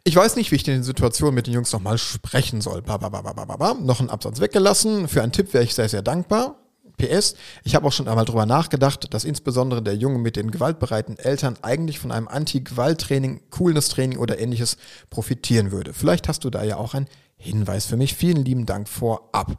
Ich 0.03 0.15
weiß 0.15 0.35
nicht, 0.35 0.51
wie 0.51 0.55
ich 0.55 0.67
in 0.67 0.75
den 0.75 0.83
Situationen 0.83 1.35
mit 1.35 1.47
den 1.47 1.53
Jungs 1.53 1.73
nochmal 1.73 1.97
sprechen 1.97 2.61
soll. 2.61 2.81
Ba, 2.81 2.97
ba, 2.97 3.09
ba, 3.09 3.21
ba, 3.21 3.33
ba, 3.33 3.57
ba. 3.57 3.73
Noch 3.73 3.99
einen 3.99 4.09
Absatz 4.09 4.39
weggelassen. 4.39 5.07
Für 5.07 5.21
einen 5.21 5.33
Tipp 5.33 5.53
wäre 5.53 5.63
ich 5.63 5.73
sehr, 5.73 5.89
sehr 5.89 6.01
dankbar. 6.01 6.55
PS, 6.97 7.35
ich 7.63 7.75
habe 7.75 7.85
auch 7.87 7.91
schon 7.91 8.07
einmal 8.07 8.25
drüber 8.25 8.45
nachgedacht, 8.45 9.13
dass 9.13 9.23
insbesondere 9.23 9.83
der 9.83 9.95
Junge 9.95 10.17
mit 10.17 10.35
den 10.35 10.49
gewaltbereiten 10.49 11.17
Eltern 11.17 11.57
eigentlich 11.61 11.99
von 11.99 12.11
einem 12.11 12.27
Anti-Gewalt-Training, 12.27 13.41
Coolness-Training 13.51 14.17
oder 14.17 14.39
ähnliches 14.39 14.77
profitieren 15.09 15.71
würde. 15.71 15.93
Vielleicht 15.93 16.27
hast 16.27 16.43
du 16.43 16.49
da 16.49 16.63
ja 16.63 16.77
auch 16.77 16.95
ein 16.95 17.07
Hinweis 17.37 17.85
für 17.85 17.97
mich. 17.97 18.15
Vielen 18.15 18.43
lieben 18.43 18.65
Dank 18.65 18.89
vorab. 18.89 19.57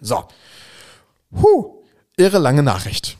So. 0.00 0.24
Huh, 1.32 1.84
irre 2.16 2.38
lange 2.38 2.62
Nachricht. 2.62 3.18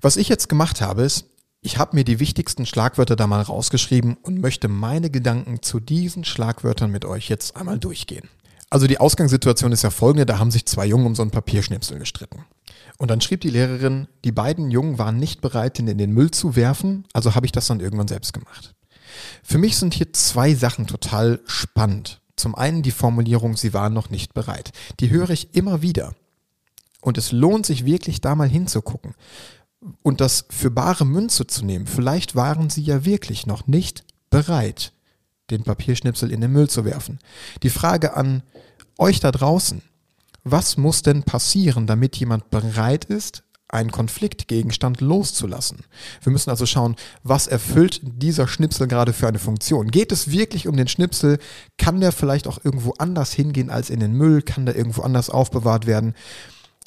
Was 0.00 0.16
ich 0.16 0.28
jetzt 0.28 0.48
gemacht 0.48 0.80
habe, 0.80 1.02
ist, 1.02 1.26
ich 1.62 1.78
habe 1.78 1.96
mir 1.96 2.04
die 2.04 2.20
wichtigsten 2.20 2.66
Schlagwörter 2.66 3.16
da 3.16 3.26
mal 3.26 3.42
rausgeschrieben 3.42 4.16
und 4.22 4.40
möchte 4.40 4.68
meine 4.68 5.10
Gedanken 5.10 5.62
zu 5.62 5.80
diesen 5.80 6.24
Schlagwörtern 6.24 6.90
mit 6.90 7.04
euch 7.04 7.28
jetzt 7.28 7.56
einmal 7.56 7.78
durchgehen. 7.78 8.28
Also 8.68 8.86
die 8.86 8.98
Ausgangssituation 8.98 9.72
ist 9.72 9.82
ja 9.82 9.90
folgende, 9.90 10.26
da 10.26 10.38
haben 10.38 10.50
sich 10.50 10.66
zwei 10.66 10.86
Jungen 10.86 11.06
um 11.06 11.14
so 11.14 11.22
ein 11.22 11.30
Papierschnipsel 11.30 11.98
gestritten. 11.98 12.44
Und 12.98 13.10
dann 13.10 13.20
schrieb 13.20 13.40
die 13.40 13.50
Lehrerin, 13.50 14.08
die 14.24 14.32
beiden 14.32 14.70
Jungen 14.70 14.98
waren 14.98 15.18
nicht 15.18 15.40
bereit, 15.40 15.78
ihn 15.78 15.88
in 15.88 15.98
den 15.98 16.12
Müll 16.12 16.30
zu 16.30 16.56
werfen, 16.56 17.04
also 17.12 17.34
habe 17.34 17.46
ich 17.46 17.52
das 17.52 17.68
dann 17.68 17.80
irgendwann 17.80 18.08
selbst 18.08 18.32
gemacht. 18.32 18.74
Für 19.42 19.58
mich 19.58 19.76
sind 19.76 19.94
hier 19.94 20.12
zwei 20.12 20.54
Sachen 20.54 20.86
total 20.86 21.40
spannend. 21.46 22.20
Zum 22.36 22.54
einen 22.54 22.82
die 22.82 22.90
Formulierung, 22.90 23.56
sie 23.56 23.72
waren 23.72 23.94
noch 23.94 24.10
nicht 24.10 24.34
bereit. 24.34 24.72
Die 25.00 25.10
höre 25.10 25.30
ich 25.30 25.54
immer 25.54 25.82
wieder. 25.82 26.14
Und 27.00 27.18
es 27.18 27.32
lohnt 27.32 27.66
sich 27.66 27.84
wirklich 27.84 28.20
da 28.20 28.34
mal 28.34 28.48
hinzugucken 28.48 29.14
und 30.02 30.20
das 30.20 30.46
für 30.50 30.70
bare 30.70 31.04
Münze 31.04 31.46
zu 31.46 31.64
nehmen. 31.64 31.86
Vielleicht 31.86 32.34
waren 32.34 32.70
sie 32.70 32.82
ja 32.82 33.04
wirklich 33.04 33.46
noch 33.46 33.66
nicht 33.66 34.04
bereit, 34.30 34.92
den 35.50 35.62
Papierschnipsel 35.62 36.32
in 36.32 36.40
den 36.40 36.52
Müll 36.52 36.68
zu 36.68 36.84
werfen. 36.84 37.18
Die 37.62 37.70
Frage 37.70 38.14
an 38.14 38.42
euch 38.98 39.20
da 39.20 39.30
draußen, 39.30 39.82
was 40.42 40.76
muss 40.76 41.02
denn 41.02 41.22
passieren, 41.22 41.86
damit 41.86 42.16
jemand 42.16 42.50
bereit 42.50 43.04
ist, 43.04 43.42
einen 43.68 43.90
Konfliktgegenstand 43.90 45.00
loszulassen. 45.00 45.78
Wir 46.22 46.32
müssen 46.32 46.50
also 46.50 46.66
schauen, 46.66 46.94
was 47.24 47.46
erfüllt 47.46 48.00
dieser 48.02 48.46
Schnipsel 48.46 48.86
gerade 48.86 49.12
für 49.12 49.26
eine 49.26 49.40
Funktion. 49.40 49.90
Geht 49.90 50.12
es 50.12 50.30
wirklich 50.30 50.68
um 50.68 50.76
den 50.76 50.88
Schnipsel? 50.88 51.38
Kann 51.76 52.00
der 52.00 52.12
vielleicht 52.12 52.46
auch 52.46 52.64
irgendwo 52.64 52.92
anders 52.98 53.32
hingehen 53.32 53.70
als 53.70 53.90
in 53.90 54.00
den 54.00 54.12
Müll? 54.12 54.42
Kann 54.42 54.66
der 54.66 54.76
irgendwo 54.76 55.02
anders 55.02 55.30
aufbewahrt 55.30 55.86
werden? 55.86 56.14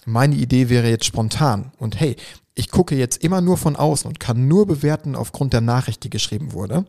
Meine 0.05 0.35
Idee 0.35 0.69
wäre 0.69 0.89
jetzt 0.89 1.05
spontan. 1.05 1.73
Und 1.77 1.99
hey, 1.99 2.15
ich 2.55 2.71
gucke 2.71 2.95
jetzt 2.95 3.23
immer 3.23 3.41
nur 3.41 3.57
von 3.57 3.75
außen 3.75 4.07
und 4.07 4.19
kann 4.19 4.47
nur 4.47 4.65
bewerten 4.65 5.15
aufgrund 5.15 5.53
der 5.53 5.61
Nachricht, 5.61 6.03
die 6.03 6.09
geschrieben 6.09 6.53
wurde. 6.53 6.85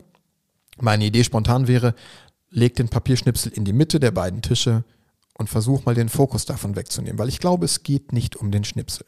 Meine 0.80 1.04
Idee 1.04 1.25
spontan 1.25 1.68
wäre, 1.68 1.94
leg 2.49 2.76
den 2.76 2.88
Papierschnipsel 2.88 3.52
in 3.52 3.64
die 3.64 3.73
Mitte 3.73 4.00
der 4.00 4.12
beiden 4.12 4.42
Tische 4.42 4.85
und 5.35 5.49
versuch 5.49 5.85
mal 5.85 5.94
den 5.94 6.09
Fokus 6.09 6.44
davon 6.44 6.76
wegzunehmen, 6.76 7.18
weil 7.18 7.28
ich 7.28 7.38
glaube, 7.38 7.64
es 7.64 7.82
geht 7.82 8.12
nicht 8.12 8.37
um 8.37 8.50
den 8.50 8.64
Schnipsel. 8.64 9.04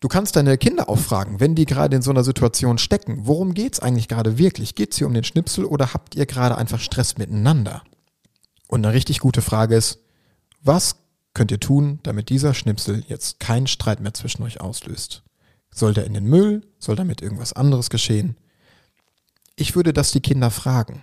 Du 0.00 0.08
kannst 0.08 0.36
deine 0.36 0.58
Kinder 0.58 0.88
auch 0.88 0.98
fragen, 0.98 1.40
wenn 1.40 1.54
die 1.54 1.64
gerade 1.64 1.96
in 1.96 2.02
so 2.02 2.10
einer 2.10 2.24
Situation 2.24 2.78
stecken, 2.78 3.26
worum 3.26 3.54
geht 3.54 3.74
es 3.74 3.80
eigentlich 3.80 4.08
gerade 4.08 4.38
wirklich? 4.38 4.74
Geht 4.74 4.92
es 4.92 4.98
hier 4.98 5.06
um 5.06 5.14
den 5.14 5.24
Schnipsel 5.24 5.64
oder 5.64 5.94
habt 5.94 6.14
ihr 6.14 6.26
gerade 6.26 6.58
einfach 6.58 6.80
Stress 6.80 7.16
miteinander? 7.16 7.82
Und 8.68 8.84
eine 8.84 8.94
richtig 8.94 9.20
gute 9.20 9.42
Frage 9.42 9.76
ist, 9.76 10.00
was 10.62 10.96
könnt 11.32 11.50
ihr 11.50 11.60
tun, 11.60 12.00
damit 12.02 12.28
dieser 12.28 12.52
Schnipsel 12.52 13.04
jetzt 13.08 13.40
keinen 13.40 13.66
Streit 13.66 14.00
mehr 14.00 14.14
zwischen 14.14 14.42
euch 14.42 14.60
auslöst? 14.60 15.22
Soll 15.70 15.94
der 15.94 16.04
in 16.04 16.14
den 16.14 16.24
Müll? 16.24 16.66
Soll 16.78 16.96
damit 16.96 17.22
irgendwas 17.22 17.52
anderes 17.52 17.90
geschehen? 17.90 18.36
Ich 19.54 19.76
würde 19.76 19.92
das 19.92 20.10
die 20.10 20.20
Kinder 20.20 20.50
fragen. 20.50 21.02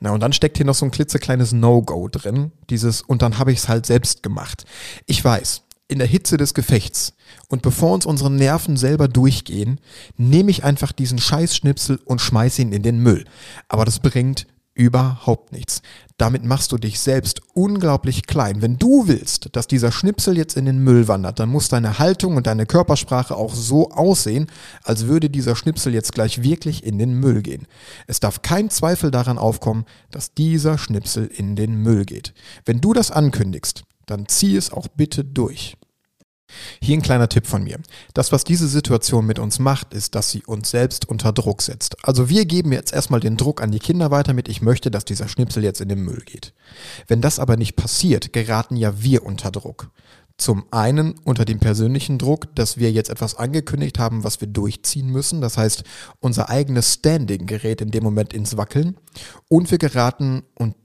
Na, 0.00 0.12
und 0.12 0.20
dann 0.20 0.32
steckt 0.32 0.56
hier 0.56 0.66
noch 0.66 0.74
so 0.74 0.86
ein 0.86 0.90
klitzekleines 0.90 1.52
No-Go 1.52 2.08
drin, 2.08 2.52
dieses, 2.70 3.02
und 3.02 3.22
dann 3.22 3.38
habe 3.38 3.52
ich 3.52 3.58
es 3.58 3.68
halt 3.68 3.84
selbst 3.84 4.22
gemacht. 4.22 4.64
Ich 5.06 5.22
weiß, 5.22 5.62
in 5.90 5.98
der 5.98 6.08
Hitze 6.08 6.36
des 6.36 6.54
Gefechts 6.54 7.14
und 7.48 7.62
bevor 7.62 7.92
uns 7.92 8.06
unsere 8.06 8.30
Nerven 8.30 8.76
selber 8.76 9.08
durchgehen, 9.08 9.80
nehme 10.16 10.50
ich 10.50 10.64
einfach 10.64 10.92
diesen 10.92 11.18
Scheißschnipsel 11.18 12.00
und 12.04 12.20
schmeiße 12.20 12.62
ihn 12.62 12.72
in 12.72 12.82
den 12.82 13.00
Müll. 13.00 13.24
Aber 13.68 13.84
das 13.84 13.98
bringt 13.98 14.46
überhaupt 14.74 15.52
nichts. 15.52 15.82
Damit 16.16 16.44
machst 16.44 16.72
du 16.72 16.78
dich 16.78 17.00
selbst 17.00 17.40
unglaublich 17.54 18.26
klein. 18.26 18.62
Wenn 18.62 18.78
du 18.78 19.08
willst, 19.08 19.48
dass 19.52 19.66
dieser 19.66 19.90
Schnipsel 19.90 20.36
jetzt 20.36 20.56
in 20.56 20.64
den 20.64 20.78
Müll 20.78 21.08
wandert, 21.08 21.38
dann 21.40 21.48
muss 21.48 21.68
deine 21.68 21.98
Haltung 21.98 22.36
und 22.36 22.46
deine 22.46 22.66
Körpersprache 22.66 23.36
auch 23.36 23.54
so 23.54 23.90
aussehen, 23.90 24.46
als 24.84 25.06
würde 25.06 25.28
dieser 25.28 25.56
Schnipsel 25.56 25.92
jetzt 25.92 26.12
gleich 26.12 26.42
wirklich 26.42 26.84
in 26.84 26.98
den 26.98 27.14
Müll 27.14 27.42
gehen. 27.42 27.66
Es 28.06 28.20
darf 28.20 28.42
kein 28.42 28.70
Zweifel 28.70 29.10
daran 29.10 29.38
aufkommen, 29.38 29.84
dass 30.10 30.34
dieser 30.34 30.78
Schnipsel 30.78 31.26
in 31.26 31.56
den 31.56 31.76
Müll 31.76 32.04
geht. 32.04 32.32
Wenn 32.64 32.80
du 32.80 32.92
das 32.92 33.10
ankündigst, 33.10 33.82
dann 34.06 34.28
zieh 34.28 34.56
es 34.56 34.72
auch 34.72 34.88
bitte 34.88 35.24
durch. 35.24 35.76
Hier 36.82 36.96
ein 36.96 37.02
kleiner 37.02 37.28
Tipp 37.28 37.46
von 37.46 37.64
mir. 37.64 37.78
Das, 38.14 38.32
was 38.32 38.44
diese 38.44 38.68
Situation 38.68 39.26
mit 39.26 39.38
uns 39.38 39.58
macht, 39.58 39.94
ist, 39.94 40.14
dass 40.14 40.30
sie 40.30 40.42
uns 40.44 40.70
selbst 40.70 41.08
unter 41.08 41.32
Druck 41.32 41.62
setzt. 41.62 41.96
Also 42.02 42.28
wir 42.28 42.44
geben 42.44 42.72
jetzt 42.72 42.92
erstmal 42.92 43.20
den 43.20 43.36
Druck 43.36 43.62
an 43.62 43.72
die 43.72 43.78
Kinder 43.78 44.10
weiter 44.10 44.32
mit, 44.32 44.48
ich 44.48 44.62
möchte, 44.62 44.90
dass 44.90 45.04
dieser 45.04 45.28
Schnipsel 45.28 45.64
jetzt 45.64 45.80
in 45.80 45.88
den 45.88 46.02
Müll 46.02 46.22
geht. 46.24 46.52
Wenn 47.06 47.20
das 47.20 47.38
aber 47.38 47.56
nicht 47.56 47.76
passiert, 47.76 48.32
geraten 48.32 48.76
ja 48.76 49.02
wir 49.02 49.24
unter 49.24 49.50
Druck. 49.50 49.90
Zum 50.40 50.64
einen 50.70 51.16
unter 51.24 51.44
dem 51.44 51.58
persönlichen 51.58 52.16
Druck, 52.16 52.54
dass 52.54 52.78
wir 52.78 52.90
jetzt 52.90 53.10
etwas 53.10 53.34
angekündigt 53.34 53.98
haben, 53.98 54.24
was 54.24 54.40
wir 54.40 54.48
durchziehen 54.48 55.10
müssen. 55.10 55.42
Das 55.42 55.58
heißt, 55.58 55.84
unser 56.18 56.48
eigenes 56.48 56.94
Standing 56.94 57.44
gerät 57.44 57.82
in 57.82 57.90
dem 57.90 58.02
Moment 58.02 58.32
ins 58.32 58.56
Wackeln. 58.56 58.96
Und 59.48 59.70
wir 59.70 59.76
geraten, 59.76 60.44
und 60.54 60.76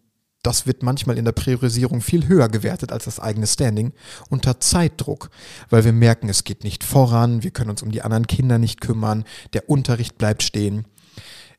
das 0.45 0.67
wird 0.67 0.83
manchmal 0.83 1.17
in 1.17 1.25
der 1.25 1.31
Priorisierung 1.31 2.01
viel 2.01 2.27
höher 2.27 2.49
gewertet 2.49 2.91
als 2.91 3.05
das 3.05 3.19
eigene 3.19 3.47
Standing, 3.47 3.93
unter 4.29 4.59
Zeitdruck, 4.59 5.29
weil 5.69 5.85
wir 5.85 5.93
merken, 5.93 6.29
es 6.29 6.43
geht 6.43 6.63
nicht 6.63 6.83
voran, 6.83 7.43
wir 7.43 7.51
können 7.51 7.71
uns 7.71 7.81
um 7.81 7.91
die 7.91 8.01
anderen 8.01 8.27
Kinder 8.27 8.57
nicht 8.57 8.81
kümmern, 8.81 9.25
der 9.53 9.69
Unterricht 9.69 10.17
bleibt 10.17 10.43
stehen. 10.43 10.85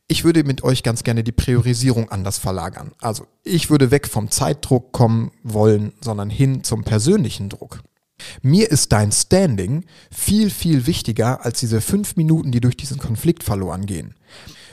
Ich 0.08 0.22
würde 0.22 0.44
mit 0.44 0.62
euch 0.62 0.84
ganz 0.84 1.02
gerne 1.02 1.24
die 1.24 1.32
Priorisierung 1.32 2.10
anders 2.10 2.38
verlagern. 2.38 2.92
Also 3.00 3.26
ich 3.42 3.70
würde 3.70 3.90
weg 3.90 4.06
vom 4.06 4.30
Zeitdruck 4.30 4.92
kommen 4.92 5.32
wollen, 5.42 5.92
sondern 6.00 6.30
hin 6.30 6.62
zum 6.62 6.84
persönlichen 6.84 7.48
Druck. 7.48 7.82
Mir 8.40 8.70
ist 8.70 8.92
dein 8.92 9.10
Standing 9.10 9.84
viel, 10.12 10.50
viel 10.50 10.86
wichtiger 10.86 11.44
als 11.44 11.58
diese 11.58 11.80
fünf 11.80 12.16
Minuten, 12.16 12.52
die 12.52 12.60
durch 12.60 12.76
diesen 12.76 12.98
Konflikt 12.98 13.42
verloren 13.42 13.84
gehen. 13.84 14.14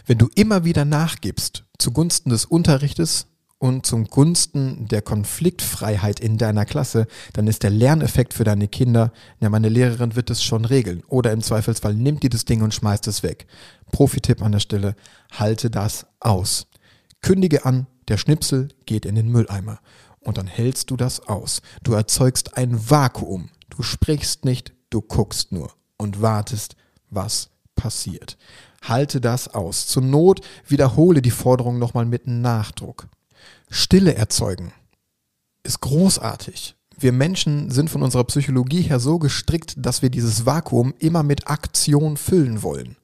Wenn 0.06 0.20
du 0.20 0.30
immer 0.36 0.66
wieder 0.66 0.86
nachgibst 0.86 1.66
zugunsten 1.80 2.30
des 2.30 2.46
Unterrichtes, 2.46 3.28
und 3.64 3.86
zum 3.86 4.08
Gunsten 4.08 4.90
der 4.90 5.02
Konfliktfreiheit 5.02 6.20
in 6.20 6.38
deiner 6.38 6.66
Klasse, 6.66 7.08
dann 7.32 7.48
ist 7.48 7.64
der 7.64 7.70
Lerneffekt 7.70 8.34
für 8.34 8.44
deine 8.44 8.68
Kinder, 8.68 9.14
ja, 9.40 9.50
meine 9.50 9.70
Lehrerin 9.70 10.18
wird 10.18 10.30
es 10.30 10.44
schon 10.44 10.66
regeln. 10.66 11.02
Oder 11.08 11.32
im 11.32 11.40
Zweifelsfall 11.40 11.94
nimmt 11.94 12.24
die 12.24 12.30
das 12.30 12.44
Ding 12.44 12.62
und 12.62 12.74
schmeißt 12.74 13.08
es 13.08 13.24
weg. 13.24 13.48
Profi-Tipp 13.94 14.42
an 14.42 14.52
der 14.52 14.60
Stelle, 14.60 14.98
halte 15.32 15.70
das 15.70 16.06
aus. 16.20 16.68
Kündige 17.22 17.64
an, 17.64 17.88
der 18.10 18.18
Schnipsel 18.18 18.68
geht 18.86 19.06
in 19.06 19.16
den 19.16 19.30
Mülleimer. 19.30 19.80
Und 20.20 20.38
dann 20.38 20.48
hältst 20.48 20.92
du 20.92 20.98
das 20.98 21.22
aus. 21.22 21.62
Du 21.84 21.94
erzeugst 21.94 22.58
ein 22.58 22.90
Vakuum. 22.90 23.48
Du 23.70 23.82
sprichst 23.82 24.44
nicht, 24.44 24.74
du 24.90 25.00
guckst 25.00 25.54
nur 25.54 25.72
und 25.96 26.22
wartest, 26.22 26.76
was 27.10 27.50
passiert. 27.78 28.38
Halte 28.82 29.22
das 29.22 29.48
aus. 29.48 29.88
Zur 29.88 30.04
Not 30.04 30.42
wiederhole 30.68 31.22
die 31.22 31.32
Forderung 31.32 31.80
nochmal 31.80 32.06
mit 32.06 32.28
Nachdruck. 32.28 33.08
Stille 33.70 34.16
erzeugen 34.16 34.74
ist 35.64 35.80
großartig. 35.82 36.76
Wir 36.98 37.12
Menschen 37.12 37.72
sind 37.72 37.90
von 37.90 38.04
unserer 38.04 38.24
Psychologie 38.26 38.82
her 38.82 39.00
so 39.00 39.18
gestrickt, 39.18 39.74
dass 39.78 40.02
wir 40.02 40.10
dieses 40.10 40.46
Vakuum 40.46 40.94
immer 41.00 41.24
mit 41.24 41.48
Aktion 41.48 42.18
füllen 42.18 42.62
wollen. 42.62 42.98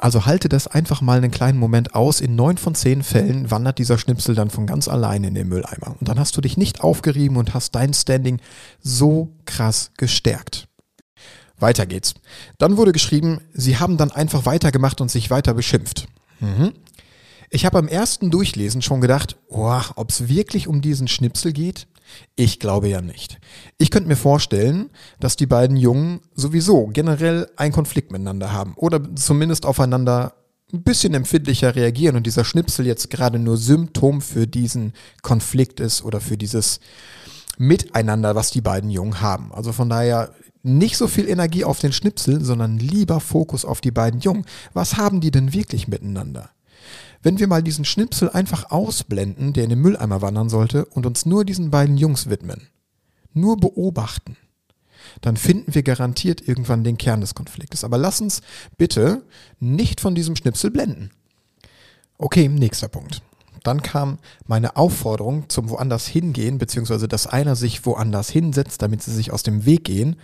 Also 0.00 0.26
halte 0.26 0.48
das 0.48 0.68
einfach 0.68 1.00
mal 1.00 1.18
einen 1.18 1.32
kleinen 1.32 1.58
Moment 1.58 1.96
aus. 1.96 2.20
In 2.20 2.36
neun 2.36 2.56
von 2.56 2.76
zehn 2.76 3.02
Fällen 3.02 3.50
wandert 3.50 3.78
dieser 3.78 3.98
Schnipsel 3.98 4.36
dann 4.36 4.48
von 4.48 4.64
ganz 4.64 4.86
allein 4.86 5.24
in 5.24 5.34
den 5.34 5.48
Mülleimer. 5.48 5.96
Und 5.98 6.08
dann 6.08 6.20
hast 6.20 6.36
du 6.36 6.40
dich 6.40 6.56
nicht 6.56 6.82
aufgerieben 6.82 7.36
und 7.36 7.52
hast 7.52 7.74
dein 7.74 7.92
Standing 7.92 8.40
so 8.80 9.32
krass 9.44 9.90
gestärkt. 9.96 10.68
Weiter 11.58 11.84
geht's. 11.84 12.14
Dann 12.58 12.76
wurde 12.76 12.92
geschrieben, 12.92 13.40
sie 13.52 13.78
haben 13.78 13.96
dann 13.96 14.12
einfach 14.12 14.46
weitergemacht 14.46 15.00
und 15.00 15.10
sich 15.10 15.30
weiter 15.30 15.52
beschimpft. 15.52 16.06
Mhm. 16.38 16.74
Ich 17.50 17.64
habe 17.64 17.78
am 17.78 17.88
ersten 17.88 18.30
Durchlesen 18.30 18.82
schon 18.82 19.00
gedacht, 19.00 19.36
ob 19.48 20.10
es 20.10 20.28
wirklich 20.28 20.68
um 20.68 20.80
diesen 20.80 21.08
Schnipsel 21.08 21.52
geht? 21.52 21.86
Ich 22.36 22.58
glaube 22.58 22.88
ja 22.88 23.00
nicht. 23.00 23.38
Ich 23.76 23.90
könnte 23.90 24.08
mir 24.08 24.16
vorstellen, 24.16 24.90
dass 25.20 25.36
die 25.36 25.46
beiden 25.46 25.76
Jungen 25.76 26.20
sowieso 26.34 26.86
generell 26.88 27.50
einen 27.56 27.72
Konflikt 27.72 28.12
miteinander 28.12 28.52
haben 28.52 28.74
oder 28.76 29.14
zumindest 29.14 29.66
aufeinander 29.66 30.34
ein 30.72 30.82
bisschen 30.82 31.14
empfindlicher 31.14 31.74
reagieren 31.74 32.16
und 32.16 32.26
dieser 32.26 32.44
Schnipsel 32.44 32.86
jetzt 32.86 33.08
gerade 33.10 33.38
nur 33.38 33.56
Symptom 33.56 34.20
für 34.20 34.46
diesen 34.46 34.92
Konflikt 35.22 35.80
ist 35.80 36.04
oder 36.04 36.20
für 36.20 36.36
dieses 36.36 36.80
Miteinander, 37.56 38.34
was 38.34 38.50
die 38.50 38.60
beiden 38.60 38.90
Jungen 38.90 39.20
haben. 39.20 39.52
Also 39.52 39.72
von 39.72 39.88
daher 39.88 40.34
nicht 40.62 40.96
so 40.96 41.08
viel 41.08 41.28
Energie 41.28 41.64
auf 41.64 41.78
den 41.78 41.92
Schnipsel, 41.92 42.44
sondern 42.44 42.78
lieber 42.78 43.20
Fokus 43.20 43.64
auf 43.64 43.80
die 43.80 43.90
beiden 43.90 44.20
Jungen. 44.20 44.44
Was 44.74 44.96
haben 44.96 45.20
die 45.20 45.30
denn 45.30 45.54
wirklich 45.54 45.88
miteinander? 45.88 46.50
Wenn 47.22 47.38
wir 47.38 47.48
mal 47.48 47.62
diesen 47.62 47.84
Schnipsel 47.84 48.30
einfach 48.30 48.70
ausblenden, 48.70 49.52
der 49.52 49.64
in 49.64 49.70
den 49.70 49.80
Mülleimer 49.80 50.22
wandern 50.22 50.48
sollte, 50.48 50.84
und 50.86 51.06
uns 51.06 51.26
nur 51.26 51.44
diesen 51.44 51.70
beiden 51.70 51.96
Jungs 51.96 52.30
widmen, 52.30 52.68
nur 53.32 53.56
beobachten, 53.56 54.36
dann 55.20 55.36
finden 55.36 55.74
wir 55.74 55.82
garantiert 55.82 56.46
irgendwann 56.46 56.84
den 56.84 56.98
Kern 56.98 57.20
des 57.20 57.34
Konfliktes. 57.34 57.84
Aber 57.84 57.98
lass 57.98 58.20
uns 58.20 58.42
bitte 58.76 59.24
nicht 59.58 60.00
von 60.00 60.14
diesem 60.14 60.36
Schnipsel 60.36 60.70
blenden. 60.70 61.10
Okay, 62.18 62.48
nächster 62.48 62.88
Punkt. 62.88 63.22
Dann 63.62 63.82
kam 63.82 64.18
meine 64.46 64.76
Aufforderung 64.76 65.48
zum 65.48 65.68
woanders 65.70 66.06
hingehen, 66.06 66.58
beziehungsweise 66.58 67.08
dass 67.08 67.26
einer 67.26 67.56
sich 67.56 67.84
woanders 67.84 68.30
hinsetzt, 68.30 68.82
damit 68.82 69.02
sie 69.02 69.12
sich 69.12 69.32
aus 69.32 69.42
dem 69.42 69.64
Weg 69.66 69.84
gehen, 69.84 70.16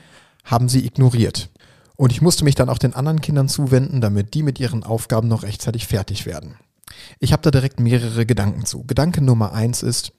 haben 0.44 0.68
sie 0.68 0.84
ignoriert. 0.84 1.50
Und 1.96 2.12
ich 2.12 2.22
musste 2.22 2.44
mich 2.44 2.54
dann 2.54 2.68
auch 2.68 2.78
den 2.78 2.94
anderen 2.94 3.20
Kindern 3.20 3.48
zuwenden, 3.48 4.00
damit 4.00 4.34
die 4.34 4.42
mit 4.42 4.58
ihren 4.60 4.82
Aufgaben 4.82 5.28
noch 5.28 5.42
rechtzeitig 5.42 5.86
fertig 5.86 6.26
werden. 6.26 6.56
Ich 7.18 7.32
habe 7.32 7.42
da 7.42 7.50
direkt 7.50 7.80
mehrere 7.80 8.26
Gedanken 8.26 8.66
zu. 8.66 8.84
Gedanke 8.84 9.22
Nummer 9.22 9.52
eins 9.52 9.82
ist, 9.82 10.12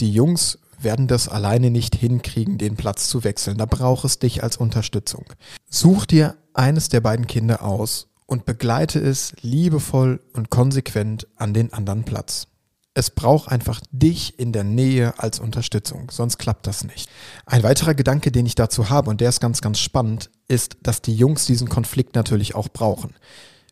die 0.00 0.12
Jungs 0.12 0.58
werden 0.80 1.08
das 1.08 1.28
alleine 1.28 1.70
nicht 1.70 1.96
hinkriegen, 1.96 2.58
den 2.58 2.76
Platz 2.76 3.08
zu 3.08 3.24
wechseln. 3.24 3.58
Da 3.58 3.66
braucht 3.66 4.04
es 4.04 4.18
dich 4.18 4.42
als 4.42 4.56
Unterstützung. 4.56 5.24
Such 5.68 6.06
dir 6.06 6.36
eines 6.54 6.88
der 6.88 7.00
beiden 7.00 7.26
Kinder 7.26 7.62
aus 7.62 8.08
und 8.26 8.44
begleite 8.44 9.00
es 9.00 9.32
liebevoll 9.40 10.20
und 10.34 10.50
konsequent 10.50 11.26
an 11.36 11.54
den 11.54 11.72
anderen 11.72 12.04
Platz. 12.04 12.46
Es 12.94 13.10
braucht 13.10 13.48
einfach 13.48 13.80
dich 13.92 14.38
in 14.38 14.52
der 14.52 14.64
Nähe 14.64 15.18
als 15.18 15.38
Unterstützung, 15.38 16.10
sonst 16.10 16.36
klappt 16.36 16.66
das 16.66 16.84
nicht. 16.84 17.08
Ein 17.46 17.62
weiterer 17.62 17.94
Gedanke, 17.94 18.32
den 18.32 18.44
ich 18.44 18.56
dazu 18.56 18.90
habe, 18.90 19.08
und 19.08 19.20
der 19.20 19.28
ist 19.28 19.40
ganz, 19.40 19.60
ganz 19.60 19.78
spannend, 19.78 20.30
ist, 20.48 20.76
dass 20.82 21.00
die 21.00 21.14
Jungs 21.14 21.46
diesen 21.46 21.68
Konflikt 21.68 22.16
natürlich 22.16 22.54
auch 22.56 22.68
brauchen. 22.68 23.14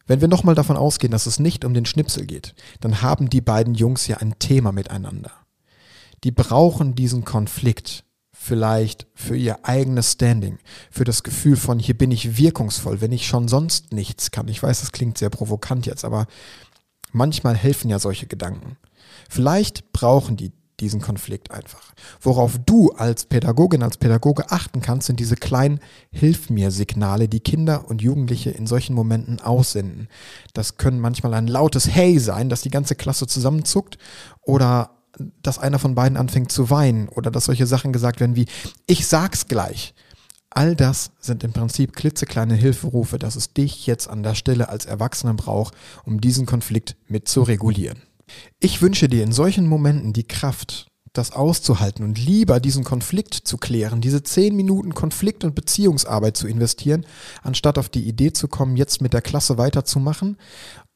Wenn 0.07 0.21
wir 0.21 0.29
nochmal 0.29 0.55
davon 0.55 0.77
ausgehen, 0.77 1.11
dass 1.11 1.27
es 1.27 1.39
nicht 1.39 1.65
um 1.65 1.75
den 1.75 1.87
Schnipsel 1.87 2.27
geht, 2.27 2.55
dann 2.81 3.03
haben 3.03 3.29
die 3.29 3.41
beiden 3.41 3.75
Jungs 3.75 4.07
ja 4.07 4.19
ein 4.19 4.39
Thema 4.39 4.73
miteinander. 4.73 5.33
Die 6.25 6.31
brauchen 6.31 6.95
diesen 6.95 7.25
Konflikt 7.25 8.05
vielleicht 8.33 9.07
für 9.15 9.37
ihr 9.37 9.65
eigenes 9.65 10.13
Standing, 10.13 10.59
für 10.91 11.05
das 11.05 11.25
Gefühl 11.25 11.57
von, 11.57 11.79
hier 11.81 11.99
bin 11.99 12.13
ich 12.13 12.37
wirkungsvoll, 12.37 13.01
wenn 13.01 13.11
ich 13.11 13.27
schon 13.27 13.49
sonst 13.49 13.93
nichts 13.93 14.31
kann. 14.31 14.47
Ich 14.49 14.63
weiß, 14.63 14.81
das 14.81 14.93
klingt 14.93 15.19
sehr 15.19 15.31
provokant 15.31 15.87
jetzt, 15.87 16.05
aber 16.05 16.27
manchmal 17.11 17.57
helfen 17.57 17.91
ja 17.91 17.99
solche 17.99 18.27
Gedanken. 18.27 18.77
Vielleicht 19.29 19.93
brauchen 19.93 20.37
die 20.37 20.53
diesen 20.81 21.01
Konflikt 21.01 21.51
einfach. 21.51 21.93
Worauf 22.21 22.59
du 22.65 22.93
als 22.93 23.25
Pädagogin, 23.25 23.83
als 23.83 23.97
Pädagoge 23.97 24.51
achten 24.51 24.81
kannst, 24.81 25.07
sind 25.07 25.21
diese 25.21 25.37
kleinen 25.37 25.81
Hilf 26.11 26.51
mir 26.51 26.71
Signale, 26.71 27.29
die 27.29 27.41
Kinder 27.41 27.89
und 27.89 28.03
Jugendliche 28.03 28.51
in 28.51 28.67
solchen 28.67 28.95
Momenten 28.95 29.41
aussenden. 29.41 30.09
Das 30.53 30.77
können 30.77 31.01
manchmal 31.01 31.35
ein 31.35 31.47
lautes 31.47 31.89
Hey 31.89 32.19
sein, 32.19 32.49
dass 32.49 32.61
die 32.61 32.71
ganze 32.71 32.95
Klasse 32.95 33.27
zusammenzuckt 33.27 33.99
oder 34.43 34.91
dass 35.43 35.59
einer 35.59 35.79
von 35.79 35.95
beiden 35.95 36.19
anfängt 36.19 36.53
zu 36.53 36.69
weinen 36.69 37.09
oder 37.09 37.31
dass 37.31 37.47
solche 37.47 37.67
Sachen 37.67 37.93
gesagt 37.93 38.21
werden 38.21 38.37
wie 38.37 38.47
ich 38.87 39.07
sag's 39.07 39.49
gleich. 39.49 39.95
All 40.51 40.75
das 40.75 41.11
sind 41.21 41.45
im 41.45 41.53
Prinzip 41.53 41.95
klitzekleine 41.95 42.55
Hilferufe, 42.55 43.19
dass 43.19 43.37
es 43.37 43.53
dich 43.53 43.87
jetzt 43.87 44.09
an 44.09 44.23
der 44.23 44.35
Stelle 44.35 44.69
als 44.69 44.87
Erwachsener 44.87 45.35
braucht, 45.35 45.75
um 46.05 46.21
diesen 46.21 46.47
Konflikt 46.47 46.97
mit 47.09 47.29
zu 47.29 47.43
regulieren. 47.43 48.01
Ich 48.59 48.83
wünsche 48.83 49.09
dir 49.09 49.23
in 49.23 49.33
solchen 49.33 49.67
Momenten 49.67 50.13
die 50.13 50.27
Kraft, 50.27 50.87
das 51.13 51.33
auszuhalten 51.33 52.05
und 52.05 52.19
lieber 52.19 52.61
diesen 52.61 52.85
Konflikt 52.85 53.35
zu 53.35 53.57
klären, 53.57 54.01
diese 54.01 54.23
zehn 54.23 54.55
Minuten 54.55 54.95
Konflikt- 54.95 55.45
und 55.45 55.55
Beziehungsarbeit 55.55 56.37
zu 56.37 56.47
investieren, 56.47 57.07
anstatt 57.43 57.79
auf 57.79 57.89
die 57.89 58.07
Idee 58.07 58.33
zu 58.33 58.49
kommen, 58.49 58.77
jetzt 58.77 59.01
mit 59.01 59.13
der 59.13 59.23
Klasse 59.23 59.59
weiterzumachen 59.59 60.37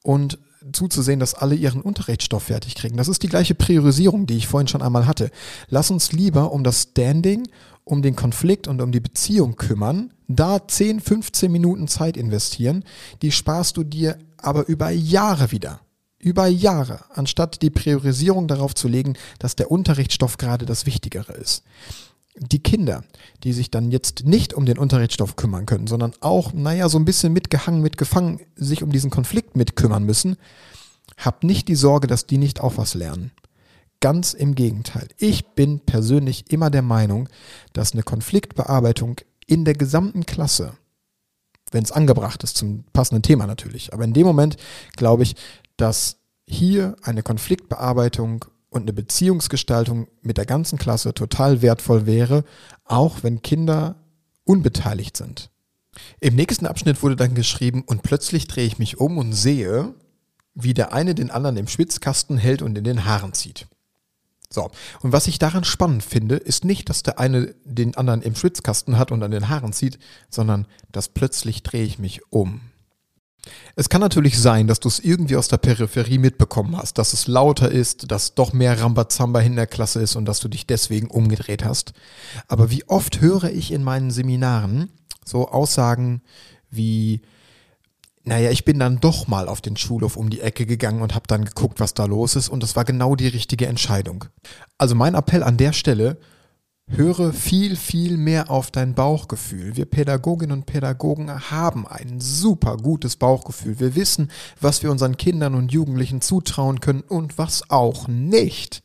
und 0.02 0.38
zuzusehen, 0.72 1.20
dass 1.20 1.34
alle 1.34 1.54
ihren 1.54 1.80
Unterrichtsstoff 1.80 2.44
fertig 2.44 2.74
kriegen. 2.74 2.98
Das 2.98 3.08
ist 3.08 3.22
die 3.22 3.28
gleiche 3.28 3.54
Priorisierung, 3.54 4.26
die 4.26 4.36
ich 4.36 4.46
vorhin 4.46 4.68
schon 4.68 4.82
einmal 4.82 5.06
hatte. 5.06 5.30
Lass 5.68 5.90
uns 5.90 6.12
lieber 6.12 6.52
um 6.52 6.64
das 6.64 6.82
Standing, 6.82 7.48
um 7.84 8.02
den 8.02 8.14
Konflikt 8.14 8.68
und 8.68 8.82
um 8.82 8.92
die 8.92 9.00
Beziehung 9.00 9.56
kümmern, 9.56 10.12
da 10.28 10.66
10, 10.66 11.00
15 11.00 11.50
Minuten 11.50 11.88
Zeit 11.88 12.16
investieren, 12.16 12.84
die 13.22 13.32
sparst 13.32 13.76
du 13.76 13.84
dir 13.84 14.18
aber 14.36 14.68
über 14.68 14.90
Jahre 14.90 15.50
wieder 15.50 15.80
über 16.20 16.46
Jahre, 16.46 17.00
anstatt 17.14 17.62
die 17.62 17.70
Priorisierung 17.70 18.46
darauf 18.46 18.74
zu 18.74 18.88
legen, 18.88 19.14
dass 19.38 19.56
der 19.56 19.70
Unterrichtsstoff 19.70 20.36
gerade 20.36 20.66
das 20.66 20.86
Wichtigere 20.86 21.32
ist. 21.32 21.64
Die 22.36 22.62
Kinder, 22.62 23.02
die 23.42 23.52
sich 23.52 23.70
dann 23.70 23.90
jetzt 23.90 24.24
nicht 24.24 24.54
um 24.54 24.64
den 24.64 24.78
Unterrichtsstoff 24.78 25.36
kümmern 25.36 25.66
können, 25.66 25.86
sondern 25.86 26.12
auch, 26.20 26.52
naja, 26.52 26.88
so 26.88 26.98
ein 26.98 27.04
bisschen 27.04 27.32
mitgehangen, 27.32 27.80
mitgefangen, 27.80 28.40
sich 28.54 28.82
um 28.82 28.92
diesen 28.92 29.10
Konflikt 29.10 29.56
mitkümmern 29.56 30.04
müssen, 30.04 30.36
habt 31.16 31.42
nicht 31.42 31.68
die 31.68 31.74
Sorge, 31.74 32.06
dass 32.06 32.26
die 32.26 32.38
nicht 32.38 32.60
auch 32.60 32.76
was 32.76 32.94
lernen. 32.94 33.32
Ganz 34.00 34.32
im 34.32 34.54
Gegenteil. 34.54 35.08
Ich 35.18 35.48
bin 35.48 35.80
persönlich 35.80 36.50
immer 36.50 36.70
der 36.70 36.82
Meinung, 36.82 37.28
dass 37.72 37.92
eine 37.92 38.02
Konfliktbearbeitung 38.02 39.16
in 39.46 39.64
der 39.64 39.74
gesamten 39.74 40.24
Klasse, 40.24 40.74
wenn 41.70 41.84
es 41.84 41.92
angebracht 41.92 42.42
ist 42.42 42.56
zum 42.56 42.84
passenden 42.92 43.22
Thema 43.22 43.46
natürlich, 43.46 43.92
aber 43.92 44.04
in 44.04 44.14
dem 44.14 44.26
Moment 44.26 44.56
glaube 44.96 45.24
ich, 45.24 45.34
dass 45.80 46.16
hier 46.46 46.96
eine 47.02 47.22
Konfliktbearbeitung 47.22 48.44
und 48.68 48.82
eine 48.82 48.92
Beziehungsgestaltung 48.92 50.08
mit 50.22 50.36
der 50.36 50.46
ganzen 50.46 50.78
Klasse 50.78 51.14
total 51.14 51.62
wertvoll 51.62 52.06
wäre, 52.06 52.44
auch 52.84 53.22
wenn 53.22 53.42
Kinder 53.42 53.96
unbeteiligt 54.44 55.16
sind. 55.16 55.50
Im 56.20 56.36
nächsten 56.36 56.66
Abschnitt 56.66 57.02
wurde 57.02 57.16
dann 57.16 57.34
geschrieben, 57.34 57.82
und 57.86 58.02
plötzlich 58.02 58.46
drehe 58.46 58.66
ich 58.66 58.78
mich 58.78 58.98
um 58.98 59.18
und 59.18 59.32
sehe, 59.32 59.94
wie 60.54 60.74
der 60.74 60.92
eine 60.92 61.14
den 61.14 61.30
anderen 61.30 61.56
im 61.56 61.68
Schwitzkasten 61.68 62.38
hält 62.38 62.62
und 62.62 62.76
in 62.76 62.84
den 62.84 63.04
Haaren 63.04 63.32
zieht. 63.32 63.66
So, 64.52 64.70
und 65.00 65.12
was 65.12 65.28
ich 65.28 65.38
daran 65.38 65.62
spannend 65.62 66.02
finde, 66.02 66.36
ist 66.36 66.64
nicht, 66.64 66.88
dass 66.88 67.04
der 67.04 67.20
eine 67.20 67.54
den 67.64 67.96
anderen 67.96 68.22
im 68.22 68.34
Schwitzkasten 68.34 68.98
hat 68.98 69.12
und 69.12 69.22
an 69.22 69.30
den 69.30 69.48
Haaren 69.48 69.72
zieht, 69.72 69.98
sondern 70.28 70.66
dass 70.90 71.08
plötzlich 71.08 71.62
drehe 71.62 71.84
ich 71.84 72.00
mich 72.00 72.20
um. 72.30 72.60
Es 73.74 73.88
kann 73.88 74.00
natürlich 74.00 74.38
sein, 74.38 74.66
dass 74.66 74.80
du 74.80 74.88
es 74.88 74.98
irgendwie 74.98 75.36
aus 75.36 75.48
der 75.48 75.56
Peripherie 75.56 76.18
mitbekommen 76.18 76.76
hast, 76.76 76.98
dass 76.98 77.12
es 77.12 77.26
lauter 77.26 77.70
ist, 77.70 78.10
dass 78.10 78.34
doch 78.34 78.52
mehr 78.52 78.80
Rambazamba 78.80 79.40
in 79.40 79.56
der 79.56 79.66
Klasse 79.66 80.00
ist 80.00 80.16
und 80.16 80.26
dass 80.26 80.40
du 80.40 80.48
dich 80.48 80.66
deswegen 80.66 81.08
umgedreht 81.08 81.64
hast. 81.64 81.92
Aber 82.48 82.70
wie 82.70 82.86
oft 82.88 83.20
höre 83.20 83.44
ich 83.44 83.72
in 83.72 83.82
meinen 83.82 84.10
Seminaren 84.10 84.90
so 85.24 85.48
Aussagen 85.48 86.22
wie, 86.70 87.22
naja, 88.24 88.50
ich 88.50 88.64
bin 88.64 88.78
dann 88.78 89.00
doch 89.00 89.26
mal 89.26 89.48
auf 89.48 89.60
den 89.60 89.76
Schulhof 89.76 90.16
um 90.16 90.30
die 90.30 90.40
Ecke 90.40 90.66
gegangen 90.66 91.02
und 91.02 91.14
habe 91.14 91.26
dann 91.26 91.44
geguckt, 91.44 91.80
was 91.80 91.94
da 91.94 92.04
los 92.04 92.36
ist 92.36 92.48
und 92.48 92.62
das 92.62 92.76
war 92.76 92.84
genau 92.84 93.16
die 93.16 93.28
richtige 93.28 93.66
Entscheidung. 93.66 94.26
Also 94.76 94.94
mein 94.94 95.14
Appell 95.14 95.42
an 95.42 95.56
der 95.56 95.72
Stelle, 95.72 96.18
Höre 96.92 97.32
viel, 97.32 97.76
viel 97.76 98.16
mehr 98.16 98.50
auf 98.50 98.72
dein 98.72 98.94
Bauchgefühl. 98.94 99.76
Wir 99.76 99.84
Pädagoginnen 99.84 100.58
und 100.58 100.66
Pädagogen 100.66 101.50
haben 101.50 101.86
ein 101.86 102.20
super 102.20 102.76
gutes 102.76 103.14
Bauchgefühl. 103.16 103.78
Wir 103.78 103.94
wissen, 103.94 104.30
was 104.60 104.82
wir 104.82 104.90
unseren 104.90 105.16
Kindern 105.16 105.54
und 105.54 105.70
Jugendlichen 105.70 106.20
zutrauen 106.20 106.80
können 106.80 107.02
und 107.02 107.38
was 107.38 107.70
auch 107.70 108.08
nicht. 108.08 108.82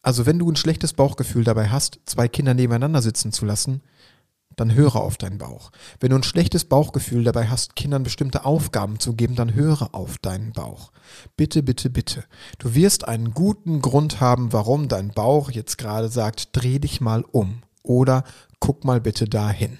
Also 0.00 0.24
wenn 0.24 0.38
du 0.38 0.50
ein 0.50 0.56
schlechtes 0.56 0.94
Bauchgefühl 0.94 1.44
dabei 1.44 1.68
hast, 1.68 2.00
zwei 2.06 2.26
Kinder 2.26 2.54
nebeneinander 2.54 3.02
sitzen 3.02 3.32
zu 3.32 3.44
lassen, 3.44 3.82
dann 4.56 4.74
höre 4.74 4.96
auf 4.96 5.16
deinen 5.16 5.38
Bauch. 5.38 5.70
Wenn 6.00 6.10
du 6.10 6.16
ein 6.16 6.22
schlechtes 6.22 6.64
Bauchgefühl 6.64 7.24
dabei 7.24 7.48
hast, 7.48 7.76
Kindern 7.76 8.02
bestimmte 8.02 8.44
Aufgaben 8.44 8.98
zu 8.98 9.14
geben, 9.14 9.36
dann 9.36 9.54
höre 9.54 9.94
auf 9.94 10.18
deinen 10.18 10.52
Bauch. 10.52 10.92
Bitte, 11.36 11.62
bitte, 11.62 11.90
bitte. 11.90 12.24
Du 12.58 12.74
wirst 12.74 13.06
einen 13.06 13.34
guten 13.34 13.82
Grund 13.82 14.20
haben, 14.20 14.52
warum 14.52 14.88
dein 14.88 15.10
Bauch 15.10 15.50
jetzt 15.50 15.78
gerade 15.78 16.08
sagt, 16.08 16.48
dreh 16.52 16.78
dich 16.78 17.00
mal 17.00 17.24
um 17.30 17.62
oder 17.82 18.24
guck 18.58 18.84
mal 18.84 19.00
bitte 19.00 19.26
dahin. 19.26 19.78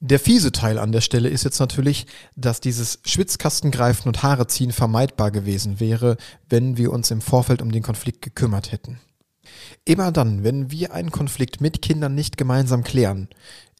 Der 0.00 0.20
fiese 0.20 0.52
Teil 0.52 0.78
an 0.78 0.92
der 0.92 1.00
Stelle 1.00 1.28
ist 1.28 1.42
jetzt 1.42 1.58
natürlich, 1.58 2.06
dass 2.36 2.60
dieses 2.60 3.00
Schwitzkastengreifen 3.04 4.06
und 4.06 4.22
Haare 4.22 4.46
ziehen 4.46 4.70
vermeidbar 4.70 5.32
gewesen 5.32 5.80
wäre, 5.80 6.16
wenn 6.48 6.76
wir 6.76 6.92
uns 6.92 7.10
im 7.10 7.20
Vorfeld 7.20 7.62
um 7.62 7.72
den 7.72 7.82
Konflikt 7.82 8.22
gekümmert 8.22 8.70
hätten. 8.70 9.00
Immer 9.84 10.12
dann, 10.12 10.44
wenn 10.44 10.70
wir 10.70 10.92
einen 10.92 11.10
Konflikt 11.10 11.60
mit 11.60 11.82
Kindern 11.82 12.14
nicht 12.14 12.36
gemeinsam 12.36 12.84
klären, 12.84 13.28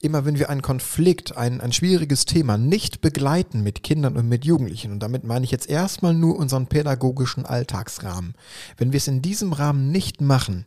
immer 0.00 0.24
wenn 0.24 0.38
wir 0.38 0.48
einen 0.48 0.62
Konflikt, 0.62 1.36
ein, 1.36 1.60
ein 1.60 1.72
schwieriges 1.72 2.24
Thema 2.24 2.56
nicht 2.56 3.00
begleiten 3.00 3.62
mit 3.62 3.82
Kindern 3.82 4.16
und 4.16 4.28
mit 4.28 4.44
Jugendlichen, 4.44 4.92
und 4.92 5.00
damit 5.00 5.24
meine 5.24 5.44
ich 5.44 5.50
jetzt 5.50 5.68
erstmal 5.68 6.14
nur 6.14 6.36
unseren 6.36 6.66
pädagogischen 6.66 7.44
Alltagsrahmen, 7.44 8.34
wenn 8.76 8.92
wir 8.92 8.98
es 8.98 9.08
in 9.08 9.22
diesem 9.22 9.52
Rahmen 9.52 9.90
nicht 9.90 10.20
machen, 10.20 10.66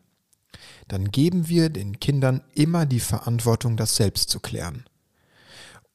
dann 0.87 1.11
geben 1.11 1.47
wir 1.47 1.69
den 1.69 1.99
Kindern 1.99 2.41
immer 2.53 2.85
die 2.85 2.99
Verantwortung, 2.99 3.77
das 3.77 3.95
selbst 3.95 4.29
zu 4.29 4.39
klären. 4.39 4.85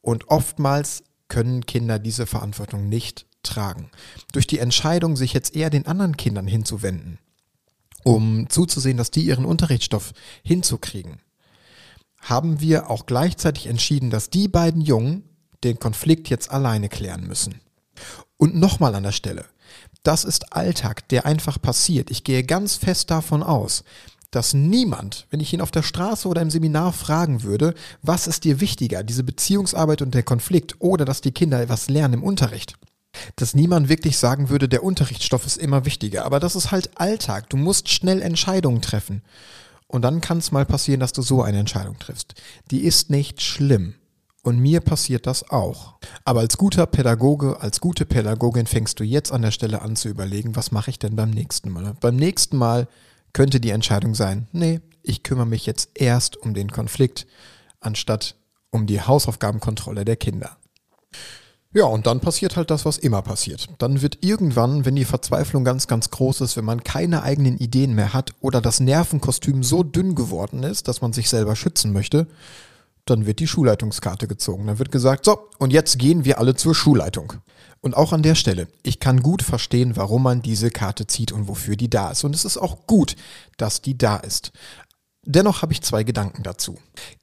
Und 0.01 0.29
oftmals 0.29 1.03
können 1.27 1.65
Kinder 1.65 1.99
diese 1.99 2.25
Verantwortung 2.25 2.89
nicht 2.89 3.25
tragen. 3.43 3.91
Durch 4.31 4.47
die 4.47 4.59
Entscheidung, 4.59 5.15
sich 5.15 5.33
jetzt 5.33 5.55
eher 5.55 5.69
den 5.69 5.85
anderen 5.85 6.17
Kindern 6.17 6.47
hinzuwenden, 6.47 7.19
um 8.03 8.49
zuzusehen, 8.49 8.97
dass 8.97 9.11
die 9.11 9.21
ihren 9.21 9.45
Unterrichtsstoff 9.45 10.13
hinzukriegen, 10.43 11.19
haben 12.19 12.59
wir 12.59 12.89
auch 12.89 13.05
gleichzeitig 13.05 13.67
entschieden, 13.67 14.09
dass 14.09 14.29
die 14.29 14.47
beiden 14.47 14.81
Jungen 14.81 15.23
den 15.63 15.79
Konflikt 15.79 16.29
jetzt 16.29 16.51
alleine 16.51 16.89
klären 16.89 17.27
müssen. 17.27 17.61
Und 18.37 18.55
nochmal 18.55 18.95
an 18.95 19.03
der 19.03 19.11
Stelle, 19.11 19.45
das 20.03 20.23
ist 20.23 20.53
Alltag, 20.53 21.07
der 21.09 21.25
einfach 21.25 21.61
passiert. 21.61 22.11
Ich 22.11 22.23
gehe 22.23 22.43
ganz 22.43 22.75
fest 22.75 23.11
davon 23.11 23.43
aus, 23.43 23.83
dass 24.31 24.53
niemand, 24.53 25.25
wenn 25.29 25.39
ich 25.39 25.53
ihn 25.53 25.61
auf 25.61 25.71
der 25.71 25.83
Straße 25.83 26.27
oder 26.27 26.41
im 26.41 26.49
Seminar 26.49 26.93
fragen 26.93 27.43
würde, 27.43 27.73
was 28.01 28.27
ist 28.27 28.43
dir 28.43 28.59
wichtiger, 28.59 29.03
diese 29.03 29.23
Beziehungsarbeit 29.23 30.01
und 30.01 30.13
der 30.13 30.23
Konflikt 30.23 30.75
oder 30.79 31.05
dass 31.05 31.21
die 31.21 31.31
Kinder 31.31 31.61
etwas 31.61 31.89
lernen 31.89 32.15
im 32.15 32.23
Unterricht, 32.23 32.75
dass 33.35 33.55
niemand 33.55 33.89
wirklich 33.89 34.17
sagen 34.17 34.49
würde, 34.49 34.69
der 34.69 34.83
Unterrichtsstoff 34.83 35.45
ist 35.45 35.57
immer 35.57 35.85
wichtiger. 35.85 36.25
Aber 36.25 36.39
das 36.39 36.55
ist 36.55 36.71
halt 36.71 36.99
Alltag. 36.99 37.49
Du 37.49 37.57
musst 37.57 37.89
schnell 37.89 38.21
Entscheidungen 38.21 38.81
treffen. 38.81 39.23
Und 39.87 40.01
dann 40.01 40.21
kann 40.21 40.39
es 40.39 40.51
mal 40.51 40.65
passieren, 40.65 40.99
dass 40.99 41.13
du 41.13 41.21
so 41.21 41.41
eine 41.41 41.59
Entscheidung 41.59 41.97
triffst. 41.97 42.35
Die 42.71 42.83
ist 42.83 43.09
nicht 43.09 43.41
schlimm. 43.41 43.95
Und 44.43 44.59
mir 44.59 44.79
passiert 44.79 45.27
das 45.27 45.49
auch. 45.49 45.95
Aber 46.23 46.39
als 46.41 46.57
guter 46.57 46.85
Pädagoge, 46.85 47.59
als 47.59 47.81
gute 47.81 48.05
Pädagogin 48.05 48.65
fängst 48.65 48.99
du 48.99 49.03
jetzt 49.03 49.31
an 49.31 49.41
der 49.41 49.51
Stelle 49.51 49.81
an 49.81 49.95
zu 49.95 50.07
überlegen, 50.07 50.55
was 50.55 50.71
mache 50.71 50.89
ich 50.89 50.99
denn 50.99 51.15
beim 51.15 51.31
nächsten 51.31 51.69
Mal? 51.69 51.95
Beim 51.99 52.15
nächsten 52.15 52.57
Mal 52.57 52.87
könnte 53.33 53.59
die 53.59 53.71
Entscheidung 53.71 54.15
sein, 54.15 54.47
nee, 54.53 54.79
ich 55.03 55.23
kümmere 55.23 55.45
mich 55.45 55.65
jetzt 55.65 55.89
erst 55.95 56.37
um 56.37 56.53
den 56.53 56.71
Konflikt, 56.71 57.27
anstatt 57.81 58.35
um 58.71 58.87
die 58.87 59.01
Hausaufgabenkontrolle 59.01 60.05
der 60.05 60.15
Kinder. 60.15 60.57
Ja, 61.73 61.85
und 61.85 62.07
dann 62.07 62.21
passiert 62.21 62.55
halt 62.55 62.71
das, 62.71 62.85
was 62.85 62.97
immer 62.97 63.21
passiert. 63.21 63.67
Dann 63.77 64.01
wird 64.01 64.19
irgendwann, 64.21 64.85
wenn 64.85 64.95
die 64.95 65.05
Verzweiflung 65.05 65.63
ganz, 65.63 65.87
ganz 65.87 66.09
groß 66.09 66.41
ist, 66.41 66.57
wenn 66.57 66.65
man 66.65 66.83
keine 66.83 67.23
eigenen 67.23 67.57
Ideen 67.57 67.93
mehr 67.93 68.13
hat 68.13 68.31
oder 68.39 68.61
das 68.61 68.79
Nervenkostüm 68.79 69.63
so 69.63 69.83
dünn 69.83 70.15
geworden 70.15 70.63
ist, 70.63 70.87
dass 70.87 71.01
man 71.01 71.13
sich 71.13 71.29
selber 71.29 71.55
schützen 71.55 71.91
möchte, 71.91 72.27
dann 73.05 73.25
wird 73.25 73.39
die 73.39 73.47
Schulleitungskarte 73.47 74.27
gezogen. 74.27 74.67
Dann 74.67 74.79
wird 74.79 74.91
gesagt, 74.91 75.25
so, 75.25 75.49
und 75.59 75.71
jetzt 75.71 75.99
gehen 75.99 76.25
wir 76.25 76.39
alle 76.39 76.55
zur 76.55 76.73
Schulleitung. 76.73 77.33
Und 77.81 77.95
auch 77.95 78.11
an 78.11 78.23
der 78.23 78.35
Stelle, 78.35 78.67
ich 78.83 78.99
kann 78.99 79.21
gut 79.21 79.43
verstehen, 79.43 79.95
warum 79.95 80.23
man 80.23 80.41
diese 80.41 80.71
Karte 80.71 81.05
zieht 81.05 81.31
und 81.31 81.47
wofür 81.47 81.75
die 81.75 81.89
da 81.89 82.11
ist. 82.11 82.23
Und 82.23 82.33
es 82.33 82.43
ist 82.43 82.57
auch 82.57 82.87
gut, 82.87 83.15
dass 83.57 83.81
die 83.81 83.97
da 83.97 84.17
ist. 84.17 84.51
Dennoch 85.23 85.61
habe 85.61 85.73
ich 85.73 85.81
zwei 85.81 86.03
Gedanken 86.03 86.43
dazu. 86.43 86.77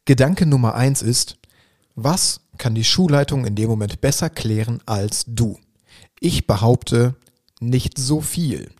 Gedanke 0.05 0.47
Nummer 0.47 0.75
eins 0.75 1.03
ist, 1.03 1.37
was 1.95 2.41
kann 2.59 2.75
die 2.75 2.85
Schulleitung 2.85 3.45
in 3.45 3.55
dem 3.55 3.69
Moment 3.69 4.01
besser 4.01 4.31
klären 4.31 4.81
als 4.87 5.25
du? 5.27 5.59
Ich 6.21 6.47
behaupte, 6.47 7.15
nicht 7.61 7.99
so 7.99 8.21
viel. 8.21 8.71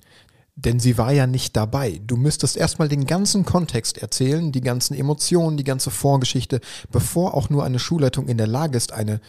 Denn 0.57 0.79
sie 0.79 0.99
war 0.99 1.13
ja 1.13 1.27
nicht 1.27 1.57
dabei. 1.57 2.01
Du 2.07 2.17
müsstest 2.17 2.57
erstmal 2.57 2.89
den 2.89 3.07
ganzen 3.07 3.45
Kontext 3.45 3.99
erzählen, 3.99 4.53
die 4.53 4.61
ganzen 4.61 4.95
Emotionen, 4.95 5.57
die 5.57 5.65
ganze 5.65 5.91
Vorgeschichte, 5.91 6.61
bevor 6.93 7.35
auch 7.35 7.51
nur 7.51 7.65
eine 7.65 7.81
Schulleitung 7.81 8.29
in 8.29 8.39
der 8.39 8.47
Lage 8.47 8.77
ist, 8.77 8.93
eine, 8.93 9.21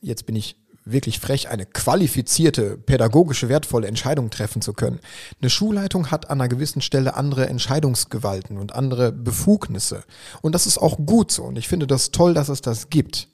jetzt 0.00 0.26
bin 0.26 0.36
ich 0.36 0.56
wirklich 0.84 1.18
frech, 1.18 1.48
eine 1.48 1.66
qualifizierte, 1.66 2.76
pädagogische, 2.76 3.48
wertvolle 3.48 3.88
Entscheidung 3.88 4.30
treffen 4.30 4.62
zu 4.62 4.72
können. 4.72 5.00
Eine 5.40 5.50
Schulleitung 5.50 6.10
hat 6.10 6.30
an 6.30 6.40
einer 6.40 6.48
gewissen 6.48 6.80
Stelle 6.82 7.14
andere 7.16 7.48
Entscheidungsgewalten 7.48 8.56
und 8.56 8.74
andere 8.74 9.12
Befugnisse. 9.12 10.04
Und 10.40 10.54
das 10.54 10.66
ist 10.66 10.78
auch 10.78 10.98
gut 11.04 11.32
so. 11.32 11.44
Und 11.44 11.58
ich 11.58 11.68
finde 11.68 11.86
das 11.86 12.12
toll, 12.12 12.32
dass 12.32 12.48
es 12.48 12.60
das 12.60 12.90
gibt. 12.90 13.28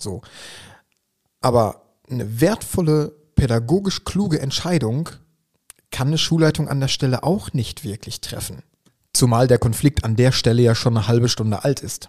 So. 0.00 0.22
Aber 1.40 1.82
eine 2.10 2.40
wertvolle, 2.40 3.14
pädagogisch 3.34 4.04
kluge 4.04 4.40
Entscheidung 4.40 5.10
kann 5.90 6.08
eine 6.08 6.18
Schulleitung 6.18 6.68
an 6.68 6.80
der 6.80 6.88
Stelle 6.88 7.22
auch 7.22 7.52
nicht 7.52 7.84
wirklich 7.84 8.20
treffen. 8.20 8.62
Zumal 9.12 9.46
der 9.46 9.58
Konflikt 9.58 10.04
an 10.04 10.16
der 10.16 10.32
Stelle 10.32 10.62
ja 10.62 10.74
schon 10.74 10.96
eine 10.96 11.06
halbe 11.06 11.28
Stunde 11.28 11.64
alt 11.64 11.80
ist. 11.80 12.08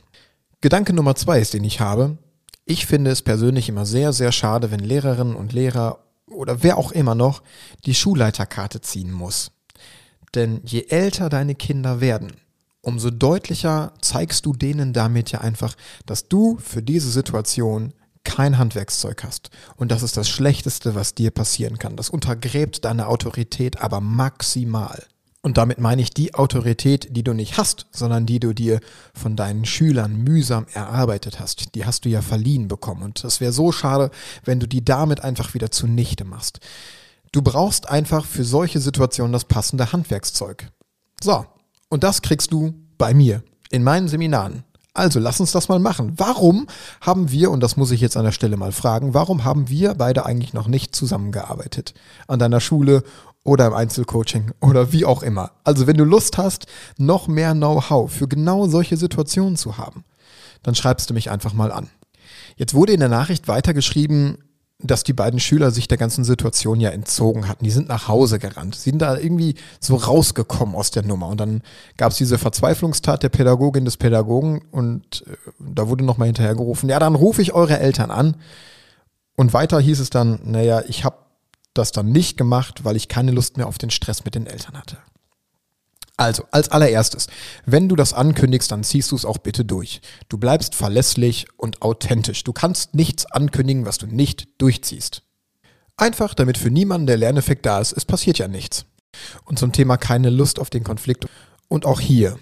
Gedanke 0.61 0.93
Nummer 0.93 1.15
zwei 1.15 1.39
ist, 1.39 1.53
den 1.53 1.63
ich 1.63 1.79
habe, 1.79 2.17
ich 2.65 2.87
finde 2.87 3.11
es 3.11 3.21
persönlich 3.21 3.69
immer 3.69 3.85
sehr, 3.85 4.11
sehr 4.11 4.31
schade, 4.31 4.71
wenn 4.71 4.79
Lehrerinnen 4.79 5.35
und 5.35 5.53
Lehrer 5.53 5.99
oder 6.31 6.63
wer 6.63 6.77
auch 6.77 6.91
immer 6.91 7.13
noch 7.13 7.43
die 7.85 7.93
Schulleiterkarte 7.93 8.81
ziehen 8.81 9.11
muss. 9.11 9.51
Denn 10.33 10.61
je 10.63 10.85
älter 10.89 11.29
deine 11.29 11.53
Kinder 11.53 12.01
werden, 12.01 12.33
umso 12.85 13.09
deutlicher 13.09 13.93
zeigst 14.01 14.45
du 14.45 14.53
denen 14.53 14.93
damit 14.93 15.31
ja 15.31 15.41
einfach, 15.41 15.75
dass 16.05 16.27
du 16.27 16.57
für 16.57 16.83
diese 16.83 17.09
Situation 17.09 17.93
kein 18.23 18.57
Handwerkszeug 18.57 19.23
hast. 19.23 19.49
Und 19.75 19.91
das 19.91 20.03
ist 20.03 20.17
das 20.17 20.29
Schlechteste, 20.29 20.95
was 20.95 21.15
dir 21.15 21.31
passieren 21.31 21.77
kann. 21.77 21.95
Das 21.95 22.09
untergräbt 22.09 22.85
deine 22.85 23.07
Autorität 23.07 23.81
aber 23.81 24.01
maximal. 24.01 25.03
Und 25.41 25.57
damit 25.57 25.77
meine 25.77 26.01
ich 26.01 26.09
die 26.09 26.33
Autorität, 26.33 27.15
die 27.15 27.23
du 27.23 27.33
nicht 27.33 27.57
hast, 27.57 27.85
sondern 27.91 28.25
die 28.25 28.39
du 28.39 28.53
dir 28.53 28.79
von 29.13 29.35
deinen 29.35 29.65
Schülern 29.65 30.15
mühsam 30.15 30.65
erarbeitet 30.73 31.39
hast. 31.39 31.75
Die 31.75 31.85
hast 31.85 32.05
du 32.05 32.09
ja 32.09 32.23
verliehen 32.23 32.67
bekommen. 32.67 33.03
Und 33.03 33.23
es 33.23 33.41
wäre 33.41 33.51
so 33.51 33.71
schade, 33.71 34.09
wenn 34.43 34.59
du 34.59 34.67
die 34.67 34.83
damit 34.83 35.21
einfach 35.21 35.53
wieder 35.53 35.69
zunichte 35.69 36.25
machst. 36.25 36.59
Du 37.31 37.43
brauchst 37.43 37.89
einfach 37.89 38.25
für 38.25 38.43
solche 38.43 38.79
Situationen 38.79 39.33
das 39.33 39.45
passende 39.45 39.91
Handwerkszeug. 39.91 40.71
So, 41.21 41.45
und 41.89 42.03
das 42.03 42.21
kriegst 42.21 42.51
du 42.51 42.73
bei 42.97 43.13
mir 43.13 43.43
in 43.69 43.83
meinen 43.83 44.07
Seminaren. 44.07 44.63
Also 44.93 45.19
lass 45.19 45.41
uns 45.41 45.51
das 45.51 45.67
mal 45.67 45.79
machen. 45.79 46.13
Warum 46.15 46.67
haben 47.01 47.29
wir, 47.29 47.51
und 47.51 47.61
das 47.61 47.75
muss 47.75 47.91
ich 47.91 47.99
jetzt 47.99 48.15
an 48.15 48.23
der 48.23 48.31
Stelle 48.31 48.55
mal 48.55 48.71
fragen, 48.71 49.13
warum 49.13 49.43
haben 49.43 49.69
wir 49.69 49.93
beide 49.93 50.25
eigentlich 50.25 50.53
noch 50.53 50.67
nicht 50.67 50.95
zusammengearbeitet? 50.95 51.93
An 52.27 52.39
deiner 52.39 52.61
Schule 52.61 53.03
oder 53.43 53.67
im 53.67 53.73
Einzelcoaching 53.73 54.51
oder 54.61 54.93
wie 54.93 55.05
auch 55.05 55.21
immer. 55.21 55.51
Also 55.65 55.85
wenn 55.85 55.97
du 55.97 56.05
Lust 56.05 56.37
hast, 56.37 56.67
noch 56.97 57.27
mehr 57.27 57.53
Know-how 57.53 58.11
für 58.11 58.27
genau 58.29 58.67
solche 58.67 58.95
Situationen 58.95 59.57
zu 59.57 59.77
haben, 59.77 60.05
dann 60.63 60.75
schreibst 60.75 61.09
du 61.09 61.13
mich 61.13 61.29
einfach 61.29 61.53
mal 61.53 61.71
an. 61.73 61.89
Jetzt 62.55 62.73
wurde 62.73 62.93
in 62.93 63.01
der 63.01 63.09
Nachricht 63.09 63.49
weitergeschrieben, 63.49 64.37
dass 64.87 65.03
die 65.03 65.13
beiden 65.13 65.39
Schüler 65.39 65.71
sich 65.71 65.87
der 65.87 65.97
ganzen 65.97 66.23
Situation 66.23 66.79
ja 66.79 66.89
entzogen 66.89 67.47
hatten. 67.47 67.63
Die 67.63 67.71
sind 67.71 67.87
nach 67.87 68.07
Hause 68.07 68.39
gerannt. 68.39 68.75
Sie 68.75 68.89
sind 68.89 69.01
da 69.01 69.17
irgendwie 69.17 69.55
so 69.79 69.95
rausgekommen 69.95 70.75
aus 70.75 70.91
der 70.91 71.03
Nummer. 71.03 71.27
Und 71.27 71.39
dann 71.39 71.61
gab 71.97 72.11
es 72.11 72.17
diese 72.17 72.37
Verzweiflungstat 72.37 73.23
der 73.23 73.29
Pädagogin 73.29 73.85
des 73.85 73.97
Pädagogen 73.97 74.61
und 74.71 75.23
äh, 75.27 75.35
da 75.59 75.87
wurde 75.87 76.03
nochmal 76.03 76.27
hinterhergerufen, 76.27 76.89
ja, 76.89 76.99
dann 76.99 77.15
rufe 77.15 77.41
ich 77.41 77.53
eure 77.53 77.79
Eltern 77.79 78.11
an. 78.11 78.35
Und 79.35 79.53
weiter 79.53 79.79
hieß 79.79 79.99
es 79.99 80.09
dann, 80.09 80.39
naja, 80.43 80.83
ich 80.87 81.03
habe 81.03 81.17
das 81.73 81.91
dann 81.91 82.11
nicht 82.11 82.37
gemacht, 82.37 82.85
weil 82.85 82.95
ich 82.95 83.09
keine 83.09 83.31
Lust 83.31 83.57
mehr 83.57 83.67
auf 83.67 83.77
den 83.77 83.89
Stress 83.89 84.23
mit 84.23 84.35
den 84.35 84.47
Eltern 84.47 84.77
hatte. 84.77 84.97
Also, 86.17 86.45
als 86.51 86.69
allererstes, 86.69 87.28
wenn 87.65 87.89
du 87.89 87.95
das 87.95 88.13
ankündigst, 88.13 88.71
dann 88.71 88.84
ziehst 88.84 89.12
du 89.12 89.15
es 89.15 89.25
auch 89.25 89.38
bitte 89.38 89.65
durch. 89.65 90.01
Du 90.30 90.38
bleibst 90.38 90.73
verlässlich 90.73 91.47
und 91.58 91.82
authentisch. 91.82 92.43
Du 92.45 92.54
kannst 92.54 92.95
nichts 92.95 93.25
ankündigen, 93.25 93.86
was 93.86 93.97
du 93.97 94.08
nicht 94.08 94.47
durchziehst. 94.58 95.23
Einfach, 95.97 96.34
damit 96.34 96.58
für 96.58 96.71
niemanden 96.71 97.08
der 97.08 97.17
Lerneffekt 97.17 97.65
da 97.65 97.80
ist, 97.80 97.91
es 97.93 98.06
passiert 98.06 98.38
ja 98.38 98.47
nichts. 98.47 98.86
Und 99.43 99.60
zum 99.60 99.71
Thema 99.71 99.97
keine 99.97 100.30
Lust 100.30 100.60
auf 100.60 100.69
den 100.69 100.84
Konflikt. 100.84 101.28
Und 101.67 101.86
auch 101.86 101.99
hier, 101.99 102.38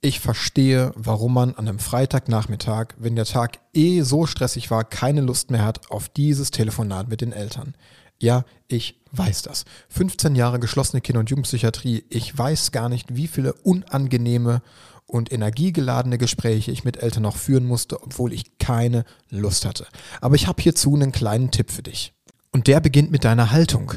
ich 0.00 0.20
verstehe, 0.20 0.92
warum 0.96 1.32
man 1.32 1.54
an 1.54 1.68
einem 1.68 1.78
Freitagnachmittag, 1.78 2.88
wenn 2.98 3.16
der 3.16 3.24
Tag 3.24 3.58
eh 3.72 4.02
so 4.02 4.26
stressig 4.26 4.70
war, 4.70 4.84
keine 4.84 5.22
Lust 5.22 5.50
mehr 5.50 5.64
hat 5.64 5.90
auf 5.90 6.10
dieses 6.10 6.50
Telefonat 6.50 7.08
mit 7.08 7.22
den 7.22 7.32
Eltern. 7.32 7.74
Ja, 8.20 8.44
ich 8.68 9.00
weiß 9.16 9.42
das. 9.42 9.64
15 9.88 10.34
Jahre 10.34 10.58
geschlossene 10.60 11.00
Kinder- 11.00 11.20
und 11.20 11.30
Jugendpsychiatrie. 11.30 12.04
Ich 12.08 12.36
weiß 12.36 12.72
gar 12.72 12.88
nicht, 12.88 13.16
wie 13.16 13.28
viele 13.28 13.52
unangenehme 13.52 14.62
und 15.06 15.32
energiegeladene 15.32 16.18
Gespräche 16.18 16.70
ich 16.70 16.84
mit 16.84 17.02
Eltern 17.02 17.22
noch 17.22 17.36
führen 17.36 17.66
musste, 17.66 18.02
obwohl 18.02 18.32
ich 18.32 18.58
keine 18.58 19.04
Lust 19.30 19.64
hatte. 19.64 19.86
Aber 20.20 20.34
ich 20.34 20.46
habe 20.46 20.62
hierzu 20.62 20.94
einen 20.94 21.12
kleinen 21.12 21.50
Tipp 21.50 21.70
für 21.70 21.82
dich. 21.82 22.12
Und 22.52 22.66
der 22.66 22.80
beginnt 22.80 23.10
mit 23.10 23.24
deiner 23.24 23.50
Haltung. 23.50 23.94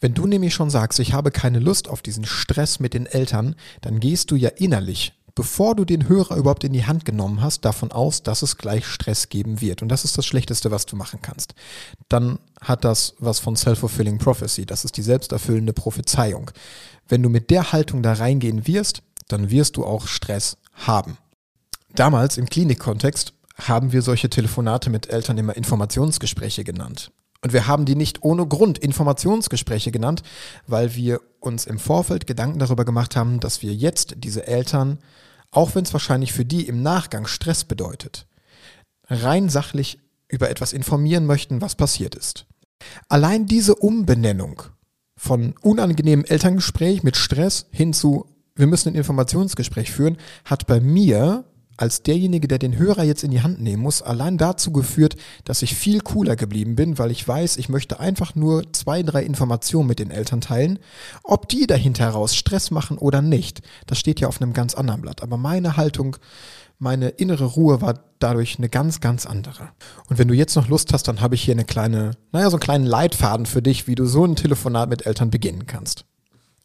Wenn 0.00 0.14
du 0.14 0.26
nämlich 0.26 0.52
schon 0.52 0.70
sagst, 0.70 0.98
ich 0.98 1.12
habe 1.14 1.30
keine 1.30 1.58
Lust 1.58 1.88
auf 1.88 2.02
diesen 2.02 2.26
Stress 2.26 2.80
mit 2.80 2.92
den 2.92 3.06
Eltern, 3.06 3.54
dann 3.80 4.00
gehst 4.00 4.30
du 4.30 4.36
ja 4.36 4.50
innerlich 4.50 5.14
bevor 5.36 5.76
du 5.76 5.84
den 5.84 6.08
Hörer 6.08 6.36
überhaupt 6.36 6.64
in 6.64 6.72
die 6.72 6.86
Hand 6.86 7.04
genommen 7.04 7.42
hast, 7.42 7.64
davon 7.64 7.92
aus, 7.92 8.24
dass 8.24 8.42
es 8.42 8.56
gleich 8.56 8.86
Stress 8.86 9.28
geben 9.28 9.60
wird. 9.60 9.82
Und 9.82 9.88
das 9.88 10.04
ist 10.04 10.18
das 10.18 10.26
Schlechteste, 10.26 10.72
was 10.72 10.86
du 10.86 10.96
machen 10.96 11.20
kannst. 11.22 11.54
Dann 12.08 12.40
hat 12.60 12.84
das 12.84 13.14
was 13.18 13.38
von 13.38 13.54
Self-Fulfilling 13.54 14.18
Prophecy. 14.18 14.66
Das 14.66 14.84
ist 14.84 14.96
die 14.96 15.02
selbsterfüllende 15.02 15.74
Prophezeiung. 15.74 16.50
Wenn 17.06 17.22
du 17.22 17.28
mit 17.28 17.50
der 17.50 17.70
Haltung 17.72 18.02
da 18.02 18.14
reingehen 18.14 18.66
wirst, 18.66 19.02
dann 19.28 19.50
wirst 19.50 19.76
du 19.76 19.84
auch 19.84 20.06
Stress 20.06 20.56
haben. 20.72 21.18
Damals 21.94 22.38
im 22.38 22.46
Klinikkontext 22.46 23.34
haben 23.56 23.92
wir 23.92 24.02
solche 24.02 24.30
Telefonate 24.30 24.90
mit 24.90 25.10
Eltern 25.10 25.38
immer 25.38 25.56
Informationsgespräche 25.56 26.64
genannt. 26.64 27.10
Und 27.42 27.52
wir 27.52 27.66
haben 27.66 27.84
die 27.84 27.94
nicht 27.94 28.22
ohne 28.22 28.46
Grund 28.46 28.78
Informationsgespräche 28.78 29.92
genannt, 29.92 30.22
weil 30.66 30.94
wir 30.94 31.20
uns 31.40 31.66
im 31.66 31.78
Vorfeld 31.78 32.26
Gedanken 32.26 32.58
darüber 32.58 32.86
gemacht 32.86 33.16
haben, 33.16 33.38
dass 33.38 33.62
wir 33.62 33.74
jetzt 33.74 34.16
diese 34.18 34.46
Eltern 34.46 34.98
auch 35.56 35.74
wenn 35.74 35.84
es 35.84 35.92
wahrscheinlich 35.92 36.32
für 36.32 36.44
die 36.44 36.66
im 36.66 36.82
Nachgang 36.82 37.26
Stress 37.26 37.64
bedeutet, 37.64 38.26
rein 39.08 39.48
sachlich 39.48 39.98
über 40.28 40.50
etwas 40.50 40.72
informieren 40.72 41.26
möchten, 41.26 41.60
was 41.60 41.74
passiert 41.74 42.14
ist. 42.14 42.46
Allein 43.08 43.46
diese 43.46 43.74
Umbenennung 43.74 44.62
von 45.16 45.54
unangenehmem 45.62 46.24
Elterngespräch 46.24 47.02
mit 47.02 47.16
Stress 47.16 47.66
hin 47.70 47.92
zu 47.92 48.26
wir 48.56 48.66
müssen 48.66 48.88
ein 48.88 48.94
Informationsgespräch 48.94 49.92
führen, 49.92 50.16
hat 50.44 50.66
bei 50.66 50.80
mir 50.80 51.44
als 51.76 52.02
derjenige, 52.02 52.48
der 52.48 52.58
den 52.58 52.76
Hörer 52.76 53.04
jetzt 53.04 53.24
in 53.24 53.30
die 53.30 53.42
Hand 53.42 53.60
nehmen 53.60 53.82
muss, 53.82 54.02
allein 54.02 54.38
dazu 54.38 54.72
geführt, 54.72 55.16
dass 55.44 55.62
ich 55.62 55.74
viel 55.74 56.00
cooler 56.00 56.36
geblieben 56.36 56.76
bin, 56.76 56.98
weil 56.98 57.10
ich 57.10 57.26
weiß, 57.26 57.56
ich 57.56 57.68
möchte 57.68 58.00
einfach 58.00 58.34
nur 58.34 58.72
zwei, 58.72 59.02
drei 59.02 59.22
Informationen 59.22 59.88
mit 59.88 59.98
den 59.98 60.10
Eltern 60.10 60.40
teilen. 60.40 60.78
Ob 61.22 61.48
die 61.48 61.66
dahinter 61.66 62.04
heraus 62.04 62.34
Stress 62.34 62.70
machen 62.70 62.98
oder 62.98 63.22
nicht, 63.22 63.62
das 63.86 63.98
steht 63.98 64.20
ja 64.20 64.28
auf 64.28 64.40
einem 64.40 64.52
ganz 64.52 64.74
anderen 64.74 65.02
Blatt. 65.02 65.22
Aber 65.22 65.36
meine 65.36 65.76
Haltung, 65.76 66.16
meine 66.78 67.08
innere 67.08 67.44
Ruhe 67.44 67.80
war 67.80 68.00
dadurch 68.18 68.58
eine 68.58 68.68
ganz, 68.68 69.00
ganz 69.00 69.26
andere. 69.26 69.70
Und 70.08 70.18
wenn 70.18 70.28
du 70.28 70.34
jetzt 70.34 70.56
noch 70.56 70.68
Lust 70.68 70.92
hast, 70.92 71.08
dann 71.08 71.20
habe 71.20 71.34
ich 71.34 71.42
hier 71.42 71.54
eine 71.54 71.64
kleine, 71.64 72.12
naja, 72.32 72.50
so 72.50 72.56
einen 72.56 72.60
kleinen 72.60 72.86
Leitfaden 72.86 73.46
für 73.46 73.62
dich, 73.62 73.86
wie 73.86 73.94
du 73.94 74.06
so 74.06 74.24
ein 74.24 74.36
Telefonat 74.36 74.88
mit 74.88 75.06
Eltern 75.06 75.30
beginnen 75.30 75.66
kannst. 75.66 76.04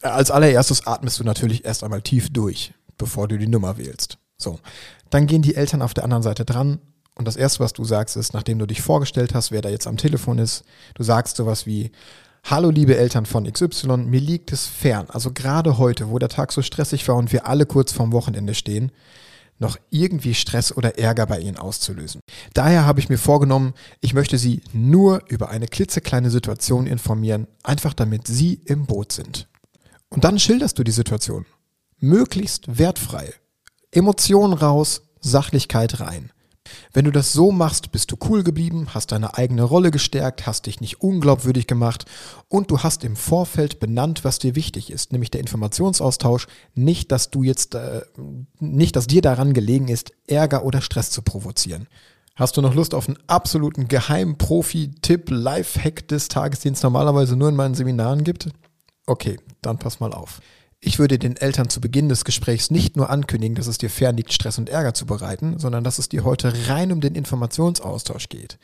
Als 0.02 0.32
allererstes 0.32 0.88
atmest 0.88 1.20
du 1.20 1.24
natürlich 1.24 1.64
erst 1.64 1.84
einmal 1.84 2.02
tief 2.02 2.32
durch, 2.32 2.74
bevor 2.98 3.28
du 3.28 3.38
die 3.38 3.48
Nummer 3.48 3.78
wählst. 3.78 4.18
So, 4.38 4.60
dann 5.12 5.28
gehen 5.28 5.44
die 5.44 5.56
Eltern 5.56 5.82
auf 5.82 5.94
der 5.94 6.04
anderen 6.04 6.24
Seite 6.24 6.46
dran 6.46 6.80
und 7.16 7.28
das 7.28 7.36
Erste, 7.36 7.60
was 7.60 7.74
du 7.74 7.84
sagst, 7.84 8.18
ist, 8.18 8.34
nachdem 8.34 8.58
du 8.58 8.66
dich 8.66 8.82
vorgestellt 8.82 9.36
hast, 9.36 9.52
wer 9.52 9.62
da 9.62 9.70
jetzt 9.70 9.86
am 9.86 9.98
Telefon 9.98 10.40
ist, 10.40 10.64
du 10.96 11.04
sagst 11.04 11.38
sowas 11.38 11.66
wie, 11.66 11.92
Hallo 12.44 12.72
liebe 12.72 12.98
Eltern 12.98 13.28
von 13.28 13.52
XY, 13.52 13.98
mir 13.98 14.20
liegt 14.20 14.52
es 14.52 14.66
fern, 14.66 15.06
also 15.10 15.32
gerade 15.32 15.78
heute, 15.78 16.10
wo 16.10 16.18
der 16.18 16.30
Tag 16.30 16.52
so 16.52 16.64
stressig 16.64 17.08
war 17.08 17.16
und 17.16 17.32
wir 17.32 17.46
alle 17.46 17.68
kurz 17.68 17.92
vorm 17.92 18.12
Wochenende 18.12 18.56
stehen, 18.56 18.92
noch 19.60 19.78
irgendwie 19.92 20.34
Stress 20.34 20.76
oder 20.76 20.98
Ärger 20.98 21.28
bei 21.28 21.40
Ihnen 21.40 21.58
auszulösen. 21.58 22.22
Daher 22.56 22.86
habe 22.86 23.00
ich 23.00 23.10
mir 23.10 23.20
vorgenommen, 23.20 23.74
ich 24.00 24.16
möchte 24.16 24.40
Sie 24.40 24.64
nur 24.74 25.22
über 25.28 25.50
eine 25.50 25.68
klitzekleine 25.68 26.32
Situation 26.32 26.88
informieren, 26.88 27.46
einfach 27.62 27.94
damit 27.94 28.26
Sie 28.26 28.60
im 28.66 28.88
Boot 28.88 29.12
sind. 29.12 29.48
Und 30.10 30.24
dann 30.24 30.40
schilderst 30.40 30.80
du 30.80 30.84
die 30.84 30.92
Situation. 30.92 31.46
Möglichst 32.00 32.80
wertfrei. 32.80 33.32
Emotionen 33.92 34.54
raus, 34.54 35.04
Sachlichkeit 35.20 36.00
rein. 36.00 36.32
Wenn 36.94 37.06
du 37.06 37.12
das 37.12 37.34
so 37.34 37.52
machst, 37.52 37.92
bist 37.92 38.12
du 38.12 38.18
cool 38.30 38.44
geblieben, 38.44 38.88
hast 38.94 39.12
deine 39.12 39.38
eigene 39.38 39.64
Rolle 39.64 39.92
gestärkt, 39.92 40.48
hast 40.48 40.66
dich 40.66 40.80
nicht 40.80 41.02
unglaubwürdig 41.02 41.68
gemacht 41.68 42.06
und 42.48 42.72
du 42.72 42.80
hast 42.80 43.04
im 43.04 43.16
Vorfeld 43.16 43.80
benannt, 43.80 44.24
was 44.24 44.40
dir 44.40 44.56
wichtig 44.56 44.92
ist, 44.92 45.12
nämlich 45.12 45.32
der 45.32 45.42
Informationsaustausch, 45.42 46.48
nicht, 46.74 47.12
dass 47.12 47.30
du 47.30 47.44
jetzt, 47.44 47.76
äh, 47.76 48.02
nicht, 48.60 48.96
dass 48.96 49.08
dir 49.08 49.22
daran 49.22 49.54
gelegen 49.54 49.88
ist, 49.88 50.12
Ärger 50.28 50.64
oder 50.64 50.82
Stress 50.82 51.10
zu 51.12 51.22
provozieren. 51.22 51.88
Hast 52.36 52.56
du 52.56 52.62
noch 52.62 52.74
Lust 52.74 52.94
auf 52.94 53.08
einen 53.08 53.20
absoluten 53.28 53.88
Geheim-Profi-Tipp, 53.88 55.30
Live-Hack 55.30 56.08
des 56.08 56.30
Tages, 56.30 56.62
den 56.62 56.74
es 56.74 56.84
normalerweise 56.84 57.36
nur 57.36 57.50
in 57.50 57.56
meinen 57.56 57.76
Seminaren 57.76 58.24
gibt? 58.24 58.50
Okay, 59.06 59.38
dann 59.62 59.78
pass 59.78 60.00
mal 60.00 60.14
auf. 60.14 60.40
Ich 60.84 60.98
würde 60.98 61.20
den 61.20 61.38
Eltern 61.38 61.70
zu 61.70 61.80
Beginn 61.80 62.10
des 62.10 62.26
Gesprächs 62.26 62.72
nicht 62.72 62.98
nur 62.98 63.12
ankündigen, 63.12 63.54
dass 63.54 63.68
es 63.68 63.78
dir 63.78 63.92
fern 63.92 64.18
liegt, 64.18 64.34
Stress 64.34 64.58
und 64.58 64.68
Ärger 64.68 64.96
zu 64.96 65.06
bereiten, 65.06 65.60
sondern 65.60 65.84
dass 65.84 66.00
es 66.00 66.10
dir 66.10 66.24
heute 66.24 66.70
rein 66.70 66.92
um 66.92 67.02
den 67.02 67.14
Informationsaustausch 67.14 68.30
geht. 68.30 68.58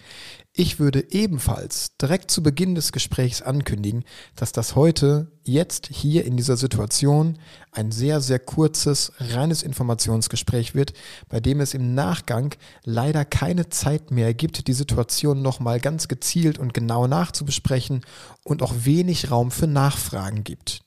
Ich 0.52 0.80
würde 0.80 1.12
ebenfalls 1.12 1.96
direkt 1.98 2.32
zu 2.32 2.42
Beginn 2.42 2.74
des 2.74 2.92
Gesprächs 2.92 3.44
ankündigen, 3.44 4.04
dass 4.36 4.52
das 4.52 4.76
heute, 4.76 5.32
jetzt, 5.44 5.90
hier 5.92 6.26
in 6.26 6.38
dieser 6.38 6.58
Situation 6.58 7.38
ein 7.72 7.92
sehr, 7.92 8.20
sehr 8.20 8.40
kurzes, 8.40 9.12
reines 9.20 9.62
Informationsgespräch 9.62 10.74
wird, 10.74 10.94
bei 11.30 11.40
dem 11.40 11.62
es 11.62 11.76
im 11.76 11.94
Nachgang 11.94 12.56
leider 12.84 13.26
keine 13.26 13.70
Zeit 13.70 14.10
mehr 14.10 14.34
gibt, 14.34 14.68
die 14.68 14.74
Situation 14.74 15.44
nochmal 15.44 15.80
ganz 15.80 16.08
gezielt 16.08 16.58
und 16.58 16.74
genau 16.74 17.06
nachzubesprechen 17.06 18.02
und 18.44 18.64
auch 18.64 18.74
wenig 18.86 19.30
Raum 19.30 19.52
für 19.52 19.68
Nachfragen 19.68 20.44
gibt 20.44 20.82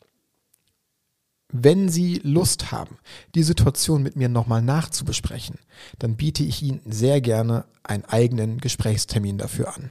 wenn 1.53 1.89
Sie 1.89 2.21
Lust 2.23 2.73
haben, 2.73 2.99
die 3.35 3.43
Situation 3.43 4.03
mit 4.03 4.17
mir 4.17 4.29
nochmal 4.29 4.63
nachzubesprechen, 4.63 5.57
dann 5.99 6.17
biete 6.17 6.43
ich 6.43 6.63
Ihnen 6.63 6.81
sehr 6.85 7.21
gerne 7.21 7.65
einen 7.83 8.05
eigenen 8.05 8.59
Gesprächstermin 8.59 9.39
dafür 9.39 9.75
an. 9.75 9.91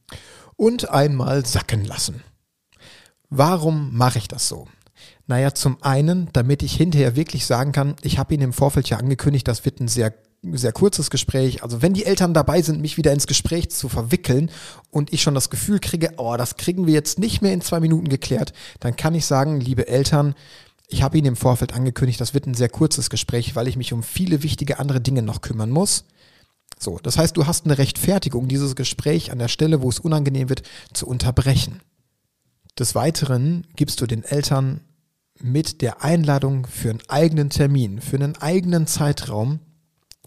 Und 0.56 0.90
einmal 0.90 1.46
sacken 1.46 1.86
lassen. 1.86 2.24
Warum 3.30 3.96
mache 3.96 4.18
ich 4.18 4.28
das 4.28 4.48
so? 4.48 4.68
Naja, 5.28 5.54
zum 5.54 5.82
einen, 5.82 6.30
damit 6.34 6.64
ich 6.64 6.76
hinterher 6.76 7.16
wirklich 7.16 7.46
sagen 7.46 7.72
kann, 7.72 7.96
ich 8.02 8.18
habe 8.18 8.34
Ihnen 8.34 8.44
im 8.44 8.54
Vorfeld 8.54 8.90
ja 8.90 8.98
angekündigt, 8.98 9.48
das 9.48 9.64
wird 9.64 9.80
ein 9.80 9.88
sehr 9.88 10.14
sehr 10.42 10.72
kurzes 10.72 11.10
Gespräch. 11.10 11.64
Also 11.64 11.82
wenn 11.82 11.94
die 11.94 12.06
Eltern 12.06 12.34
dabei 12.34 12.62
sind, 12.62 12.82
mich 12.82 12.98
wieder 12.98 13.12
ins 13.12 13.28
Gespräch 13.28 13.70
zu 13.72 13.90
verwickeln 13.90 14.50
und 14.90 15.12
ich 15.12 15.22
schon 15.22 15.36
das 15.36 15.50
Gefühl 15.50 15.80
kriege, 15.80 16.14
oh, 16.18 16.36
das 16.38 16.56
kriegen 16.56 16.88
wir 16.88 16.94
jetzt 16.94 17.20
nicht 17.20 17.42
mehr 17.42 17.54
in 17.54 17.62
zwei 17.62 17.80
Minuten 17.80 18.08
geklärt, 18.08 18.54
dann 18.80 18.96
kann 18.96 19.16
ich 19.16 19.26
sagen, 19.26 19.60
liebe 19.60 19.88
Eltern, 19.88 20.36
ich 20.92 21.04
habe 21.04 21.18
Ihnen 21.18 21.28
im 21.28 21.36
Vorfeld 21.36 21.74
angekündigt, 21.74 22.20
das 22.20 22.34
wird 22.34 22.48
ein 22.48 22.56
sehr 22.56 22.68
kurzes 22.68 23.12
Gespräch, 23.12 23.56
weil 23.56 23.68
ich 23.68 23.78
mich 23.78 23.94
um 23.94 24.02
viele 24.02 24.42
wichtige 24.42 24.80
andere 24.80 25.00
Dinge 25.00 25.22
noch 25.22 25.42
kümmern 25.42 25.70
muss. 25.70 26.06
So, 26.80 26.98
das 27.02 27.18
heißt, 27.18 27.38
du 27.38 27.46
hast 27.46 27.66
eine 27.66 27.78
Rechtfertigung, 27.78 28.48
dieses 28.48 28.76
Gespräch 28.76 29.32
an 29.32 29.40
der 29.40 29.50
Stelle, 29.50 29.82
wo 29.82 29.90
es 29.90 30.00
unangenehm 30.00 30.50
wird, 30.50 30.64
zu 30.92 31.08
unterbrechen. 31.08 31.82
Des 32.78 32.96
Weiteren 32.96 33.68
gibst 33.76 34.02
du 34.02 34.08
den 34.08 34.24
Eltern 34.24 34.82
mit 35.40 35.82
der 35.82 36.04
Einladung 36.04 36.66
für 36.66 36.90
einen 36.90 37.04
eigenen 37.08 37.50
Termin, 37.52 38.02
für 38.02 38.16
einen 38.16 38.36
eigenen 38.38 38.88
Zeitraum 38.88 39.60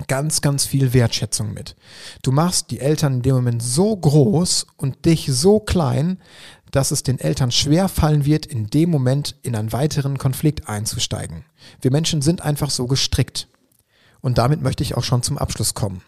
ganz, 0.06 0.40
ganz 0.40 0.64
viel 0.64 0.92
Wertschätzung 0.92 1.52
mit. 1.52 1.76
Du 2.22 2.32
machst 2.32 2.70
die 2.70 2.80
Eltern 2.80 3.14
in 3.14 3.22
dem 3.22 3.34
Moment 3.34 3.62
so 3.62 3.96
groß 3.96 4.66
und 4.76 5.04
dich 5.04 5.26
so 5.30 5.60
klein, 5.60 6.18
dass 6.72 6.90
es 6.90 7.04
den 7.04 7.20
Eltern 7.20 7.52
schwer 7.52 7.88
fallen 7.88 8.24
wird, 8.24 8.46
in 8.46 8.66
dem 8.66 8.90
Moment 8.90 9.36
in 9.42 9.54
einen 9.54 9.72
weiteren 9.72 10.18
Konflikt 10.18 10.68
einzusteigen. 10.68 11.44
Wir 11.80 11.92
Menschen 11.92 12.22
sind 12.22 12.40
einfach 12.40 12.70
so 12.70 12.86
gestrickt. 12.86 13.46
Und 14.20 14.38
damit 14.38 14.62
möchte 14.62 14.82
ich 14.82 14.96
auch 14.96 15.04
schon 15.04 15.22
zum 15.22 15.38
Abschluss 15.38 15.74
kommen. 15.74 16.02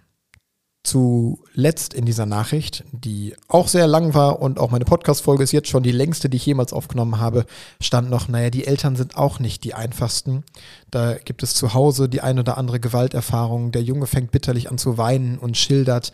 Zuletzt 0.84 1.94
in 1.94 2.04
dieser 2.04 2.26
Nachricht, 2.26 2.84
die 2.92 3.34
auch 3.48 3.68
sehr 3.68 3.86
lang 3.86 4.12
war 4.12 4.40
und 4.42 4.58
auch 4.58 4.70
meine 4.70 4.84
Podcast-Folge 4.84 5.42
ist 5.42 5.52
jetzt 5.52 5.68
schon 5.68 5.82
die 5.82 5.92
längste, 5.92 6.28
die 6.28 6.36
ich 6.36 6.44
jemals 6.44 6.74
aufgenommen 6.74 7.18
habe, 7.18 7.46
stand 7.80 8.10
noch, 8.10 8.28
naja, 8.28 8.50
die 8.50 8.66
Eltern 8.66 8.94
sind 8.94 9.16
auch 9.16 9.38
nicht 9.40 9.64
die 9.64 9.74
einfachsten. 9.74 10.44
Da 10.90 11.14
gibt 11.14 11.42
es 11.42 11.54
zu 11.54 11.72
Hause 11.72 12.08
die 12.08 12.20
ein 12.20 12.38
oder 12.38 12.58
andere 12.58 12.80
Gewalterfahrung. 12.80 13.72
Der 13.72 13.82
Junge 13.82 14.06
fängt 14.06 14.30
bitterlich 14.30 14.70
an 14.70 14.76
zu 14.76 14.98
weinen 14.98 15.38
und 15.38 15.56
schildert, 15.56 16.12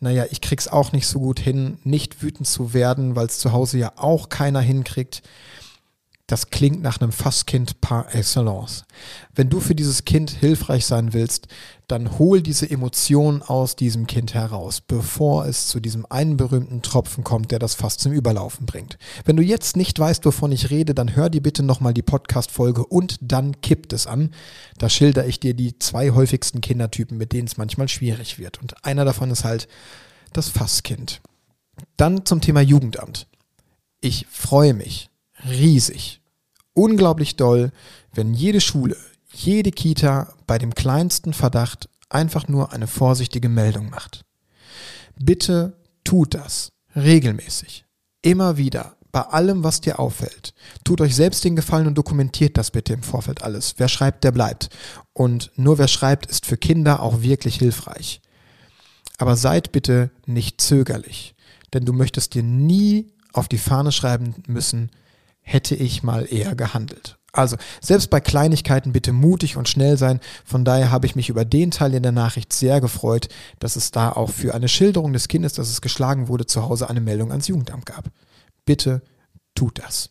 naja, 0.00 0.26
ich 0.30 0.40
krieg's 0.40 0.68
auch 0.68 0.92
nicht 0.92 1.06
so 1.06 1.18
gut 1.18 1.40
hin, 1.40 1.78
nicht 1.84 2.22
wütend 2.22 2.46
zu 2.46 2.72
werden, 2.72 3.16
weil 3.16 3.26
es 3.26 3.38
zu 3.38 3.52
Hause 3.52 3.78
ja 3.78 3.92
auch 3.96 4.28
keiner 4.28 4.60
hinkriegt. 4.60 5.22
Das 6.28 6.50
klingt 6.50 6.82
nach 6.82 7.00
einem 7.00 7.10
Fasskind 7.10 7.80
par 7.80 8.14
excellence. 8.14 8.84
Wenn 9.34 9.48
du 9.48 9.60
für 9.60 9.74
dieses 9.74 10.04
Kind 10.04 10.30
hilfreich 10.30 10.84
sein 10.84 11.14
willst, 11.14 11.48
dann 11.88 12.18
hol 12.18 12.42
diese 12.42 12.70
Emotionen 12.70 13.40
aus 13.40 13.76
diesem 13.76 14.06
Kind 14.06 14.34
heraus, 14.34 14.82
bevor 14.82 15.46
es 15.46 15.68
zu 15.68 15.80
diesem 15.80 16.04
einen 16.10 16.36
berühmten 16.36 16.82
Tropfen 16.82 17.24
kommt, 17.24 17.50
der 17.50 17.58
das 17.58 17.74
Fass 17.74 17.96
zum 17.96 18.12
Überlaufen 18.12 18.66
bringt. 18.66 18.98
Wenn 19.24 19.36
du 19.36 19.42
jetzt 19.42 19.74
nicht 19.74 19.98
weißt, 19.98 20.22
wovon 20.26 20.52
ich 20.52 20.68
rede, 20.68 20.94
dann 20.94 21.16
hör 21.16 21.30
dir 21.30 21.42
bitte 21.42 21.62
nochmal 21.62 21.94
die 21.94 22.02
Podcast-Folge 22.02 22.84
und 22.84 23.16
dann 23.22 23.62
kippt 23.62 23.94
es 23.94 24.06
an. 24.06 24.34
Da 24.76 24.90
schilder 24.90 25.26
ich 25.26 25.40
dir 25.40 25.54
die 25.54 25.78
zwei 25.78 26.10
häufigsten 26.10 26.60
Kindertypen, 26.60 27.16
mit 27.16 27.32
denen 27.32 27.48
es 27.48 27.56
manchmal 27.56 27.88
schwierig 27.88 28.38
wird. 28.38 28.60
Und 28.60 28.84
einer 28.84 29.06
davon 29.06 29.30
ist 29.30 29.44
halt 29.44 29.66
das 30.34 30.50
Fasskind. 30.50 31.22
Dann 31.96 32.26
zum 32.26 32.42
Thema 32.42 32.60
Jugendamt. 32.60 33.26
Ich 34.02 34.26
freue 34.30 34.74
mich 34.74 35.08
riesig, 35.46 36.17
unglaublich 36.78 37.36
doll, 37.36 37.72
wenn 38.14 38.34
jede 38.34 38.60
Schule, 38.60 38.96
jede 39.32 39.70
Kita 39.70 40.34
bei 40.46 40.58
dem 40.58 40.74
kleinsten 40.74 41.32
Verdacht 41.32 41.88
einfach 42.08 42.48
nur 42.48 42.72
eine 42.72 42.86
vorsichtige 42.86 43.48
Meldung 43.48 43.90
macht. 43.90 44.24
Bitte 45.18 45.76
tut 46.04 46.34
das 46.34 46.72
regelmäßig, 46.94 47.84
immer 48.22 48.56
wieder, 48.56 48.96
bei 49.10 49.22
allem, 49.22 49.64
was 49.64 49.80
dir 49.80 49.98
auffällt. 49.98 50.54
Tut 50.84 51.00
euch 51.00 51.16
selbst 51.16 51.44
den 51.44 51.56
Gefallen 51.56 51.86
und 51.86 51.96
dokumentiert 51.96 52.56
das 52.56 52.70
bitte 52.70 52.92
im 52.92 53.02
Vorfeld 53.02 53.42
alles. 53.42 53.74
Wer 53.78 53.88
schreibt, 53.88 54.22
der 54.22 54.32
bleibt. 54.32 54.68
Und 55.12 55.50
nur 55.56 55.78
wer 55.78 55.88
schreibt, 55.88 56.26
ist 56.26 56.46
für 56.46 56.56
Kinder 56.56 57.02
auch 57.02 57.22
wirklich 57.22 57.56
hilfreich. 57.56 58.20
Aber 59.16 59.36
seid 59.36 59.72
bitte 59.72 60.10
nicht 60.26 60.60
zögerlich, 60.60 61.34
denn 61.72 61.84
du 61.84 61.92
möchtest 61.92 62.34
dir 62.34 62.42
nie 62.42 63.12
auf 63.32 63.48
die 63.48 63.58
Fahne 63.58 63.92
schreiben 63.92 64.34
müssen, 64.46 64.90
hätte 65.48 65.74
ich 65.74 66.02
mal 66.02 66.26
eher 66.30 66.54
gehandelt. 66.54 67.16
Also, 67.32 67.56
selbst 67.80 68.10
bei 68.10 68.20
Kleinigkeiten 68.20 68.92
bitte 68.92 69.12
mutig 69.12 69.56
und 69.56 69.68
schnell 69.68 69.96
sein. 69.96 70.20
Von 70.44 70.64
daher 70.64 70.90
habe 70.90 71.06
ich 71.06 71.14
mich 71.14 71.28
über 71.28 71.44
den 71.44 71.70
Teil 71.70 71.94
in 71.94 72.02
der 72.02 72.12
Nachricht 72.12 72.52
sehr 72.52 72.80
gefreut, 72.80 73.28
dass 73.58 73.76
es 73.76 73.90
da 73.90 74.12
auch 74.12 74.30
für 74.30 74.54
eine 74.54 74.68
Schilderung 74.68 75.12
des 75.12 75.28
Kindes, 75.28 75.52
dass 75.52 75.70
es 75.70 75.80
geschlagen 75.80 76.28
wurde, 76.28 76.46
zu 76.46 76.62
Hause 76.62 76.88
eine 76.88 77.00
Meldung 77.00 77.30
ans 77.30 77.48
Jugendamt 77.48 77.86
gab. 77.86 78.04
Bitte 78.64 79.02
tut 79.54 79.78
das. 79.78 80.10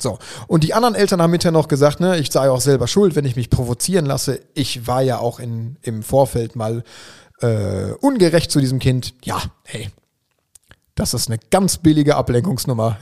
So, 0.00 0.18
und 0.46 0.62
die 0.62 0.74
anderen 0.74 0.94
Eltern 0.94 1.20
haben 1.20 1.32
hinterher 1.32 1.52
noch 1.52 1.68
gesagt, 1.68 2.00
ne, 2.00 2.18
ich 2.18 2.30
sei 2.30 2.48
auch 2.48 2.60
selber 2.60 2.86
schuld, 2.86 3.16
wenn 3.16 3.24
ich 3.24 3.34
mich 3.34 3.50
provozieren 3.50 4.06
lasse. 4.06 4.40
Ich 4.54 4.86
war 4.86 5.02
ja 5.02 5.18
auch 5.18 5.40
in, 5.40 5.76
im 5.82 6.02
Vorfeld 6.02 6.54
mal 6.54 6.84
äh, 7.40 7.92
ungerecht 8.00 8.50
zu 8.50 8.60
diesem 8.60 8.78
Kind. 8.78 9.14
Ja, 9.24 9.42
hey, 9.64 9.90
das 10.98 11.14
ist 11.14 11.28
eine 11.28 11.38
ganz 11.50 11.78
billige 11.78 12.16
Ablenkungsnummer. 12.16 12.98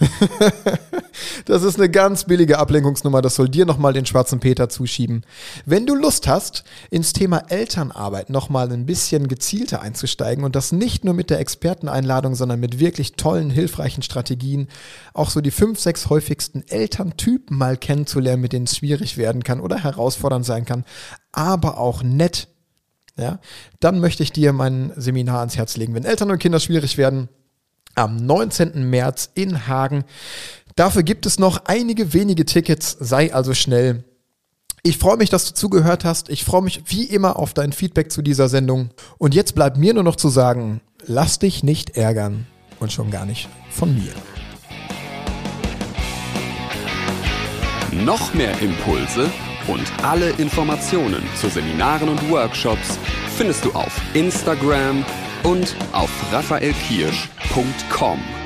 das 1.46 1.62
ist 1.62 1.78
eine 1.78 1.88
ganz 1.88 2.24
billige 2.24 2.58
Ablenkungsnummer. 2.58 3.22
Das 3.22 3.36
soll 3.36 3.48
dir 3.48 3.64
nochmal 3.64 3.94
den 3.94 4.04
schwarzen 4.04 4.38
Peter 4.38 4.68
zuschieben. 4.68 5.24
Wenn 5.64 5.86
du 5.86 5.94
Lust 5.94 6.28
hast, 6.28 6.64
ins 6.90 7.14
Thema 7.14 7.44
Elternarbeit 7.48 8.28
nochmal 8.28 8.70
ein 8.70 8.84
bisschen 8.84 9.28
gezielter 9.28 9.80
einzusteigen 9.80 10.44
und 10.44 10.54
das 10.54 10.72
nicht 10.72 11.06
nur 11.06 11.14
mit 11.14 11.30
der 11.30 11.40
Experteneinladung, 11.40 12.34
sondern 12.34 12.60
mit 12.60 12.78
wirklich 12.78 13.14
tollen, 13.14 13.48
hilfreichen 13.48 14.02
Strategien, 14.02 14.68
auch 15.14 15.30
so 15.30 15.40
die 15.40 15.50
fünf, 15.50 15.80
sechs 15.80 16.10
häufigsten 16.10 16.64
Elterntypen 16.68 17.56
mal 17.56 17.78
kennenzulernen, 17.78 18.42
mit 18.42 18.52
denen 18.52 18.66
es 18.66 18.76
schwierig 18.76 19.16
werden 19.16 19.42
kann 19.42 19.58
oder 19.58 19.82
herausfordernd 19.82 20.44
sein 20.44 20.66
kann, 20.66 20.84
aber 21.32 21.78
auch 21.78 22.02
nett, 22.02 22.48
ja, 23.16 23.38
dann 23.80 24.00
möchte 24.00 24.22
ich 24.22 24.32
dir 24.32 24.52
mein 24.52 24.92
Seminar 24.96 25.38
ans 25.38 25.56
Herz 25.56 25.78
legen. 25.78 25.94
Wenn 25.94 26.04
Eltern 26.04 26.30
und 26.30 26.38
Kinder 26.38 26.60
schwierig 26.60 26.98
werden, 26.98 27.30
am 27.96 28.16
19. 28.16 28.88
März 28.88 29.30
in 29.34 29.66
Hagen. 29.66 30.04
Dafür 30.76 31.02
gibt 31.02 31.26
es 31.26 31.38
noch 31.38 31.64
einige 31.64 32.12
wenige 32.12 32.44
Tickets, 32.44 32.96
sei 33.00 33.34
also 33.34 33.54
schnell. 33.54 34.04
Ich 34.82 34.98
freue 34.98 35.16
mich, 35.16 35.30
dass 35.30 35.46
du 35.46 35.54
zugehört 35.54 36.04
hast. 36.04 36.28
Ich 36.28 36.44
freue 36.44 36.62
mich 36.62 36.82
wie 36.86 37.04
immer 37.04 37.38
auf 37.38 37.54
dein 37.54 37.72
Feedback 37.72 38.12
zu 38.12 38.22
dieser 38.22 38.48
Sendung. 38.48 38.90
Und 39.18 39.34
jetzt 39.34 39.56
bleibt 39.56 39.78
mir 39.78 39.94
nur 39.94 40.04
noch 40.04 40.16
zu 40.16 40.28
sagen, 40.28 40.80
lass 41.06 41.40
dich 41.40 41.64
nicht 41.64 41.96
ärgern 41.96 42.46
und 42.78 42.92
schon 42.92 43.10
gar 43.10 43.26
nicht 43.26 43.48
von 43.70 43.92
mir. 43.94 44.12
Noch 48.04 48.34
mehr 48.34 48.60
Impulse 48.60 49.28
und 49.66 50.04
alle 50.04 50.30
Informationen 50.30 51.22
zu 51.40 51.48
Seminaren 51.48 52.10
und 52.10 52.30
Workshops 52.30 52.98
findest 53.36 53.64
du 53.64 53.72
auf 53.72 54.00
Instagram 54.14 55.04
und 55.46 55.76
auf 55.92 56.10
raphaelkirsch.com. 56.32 58.45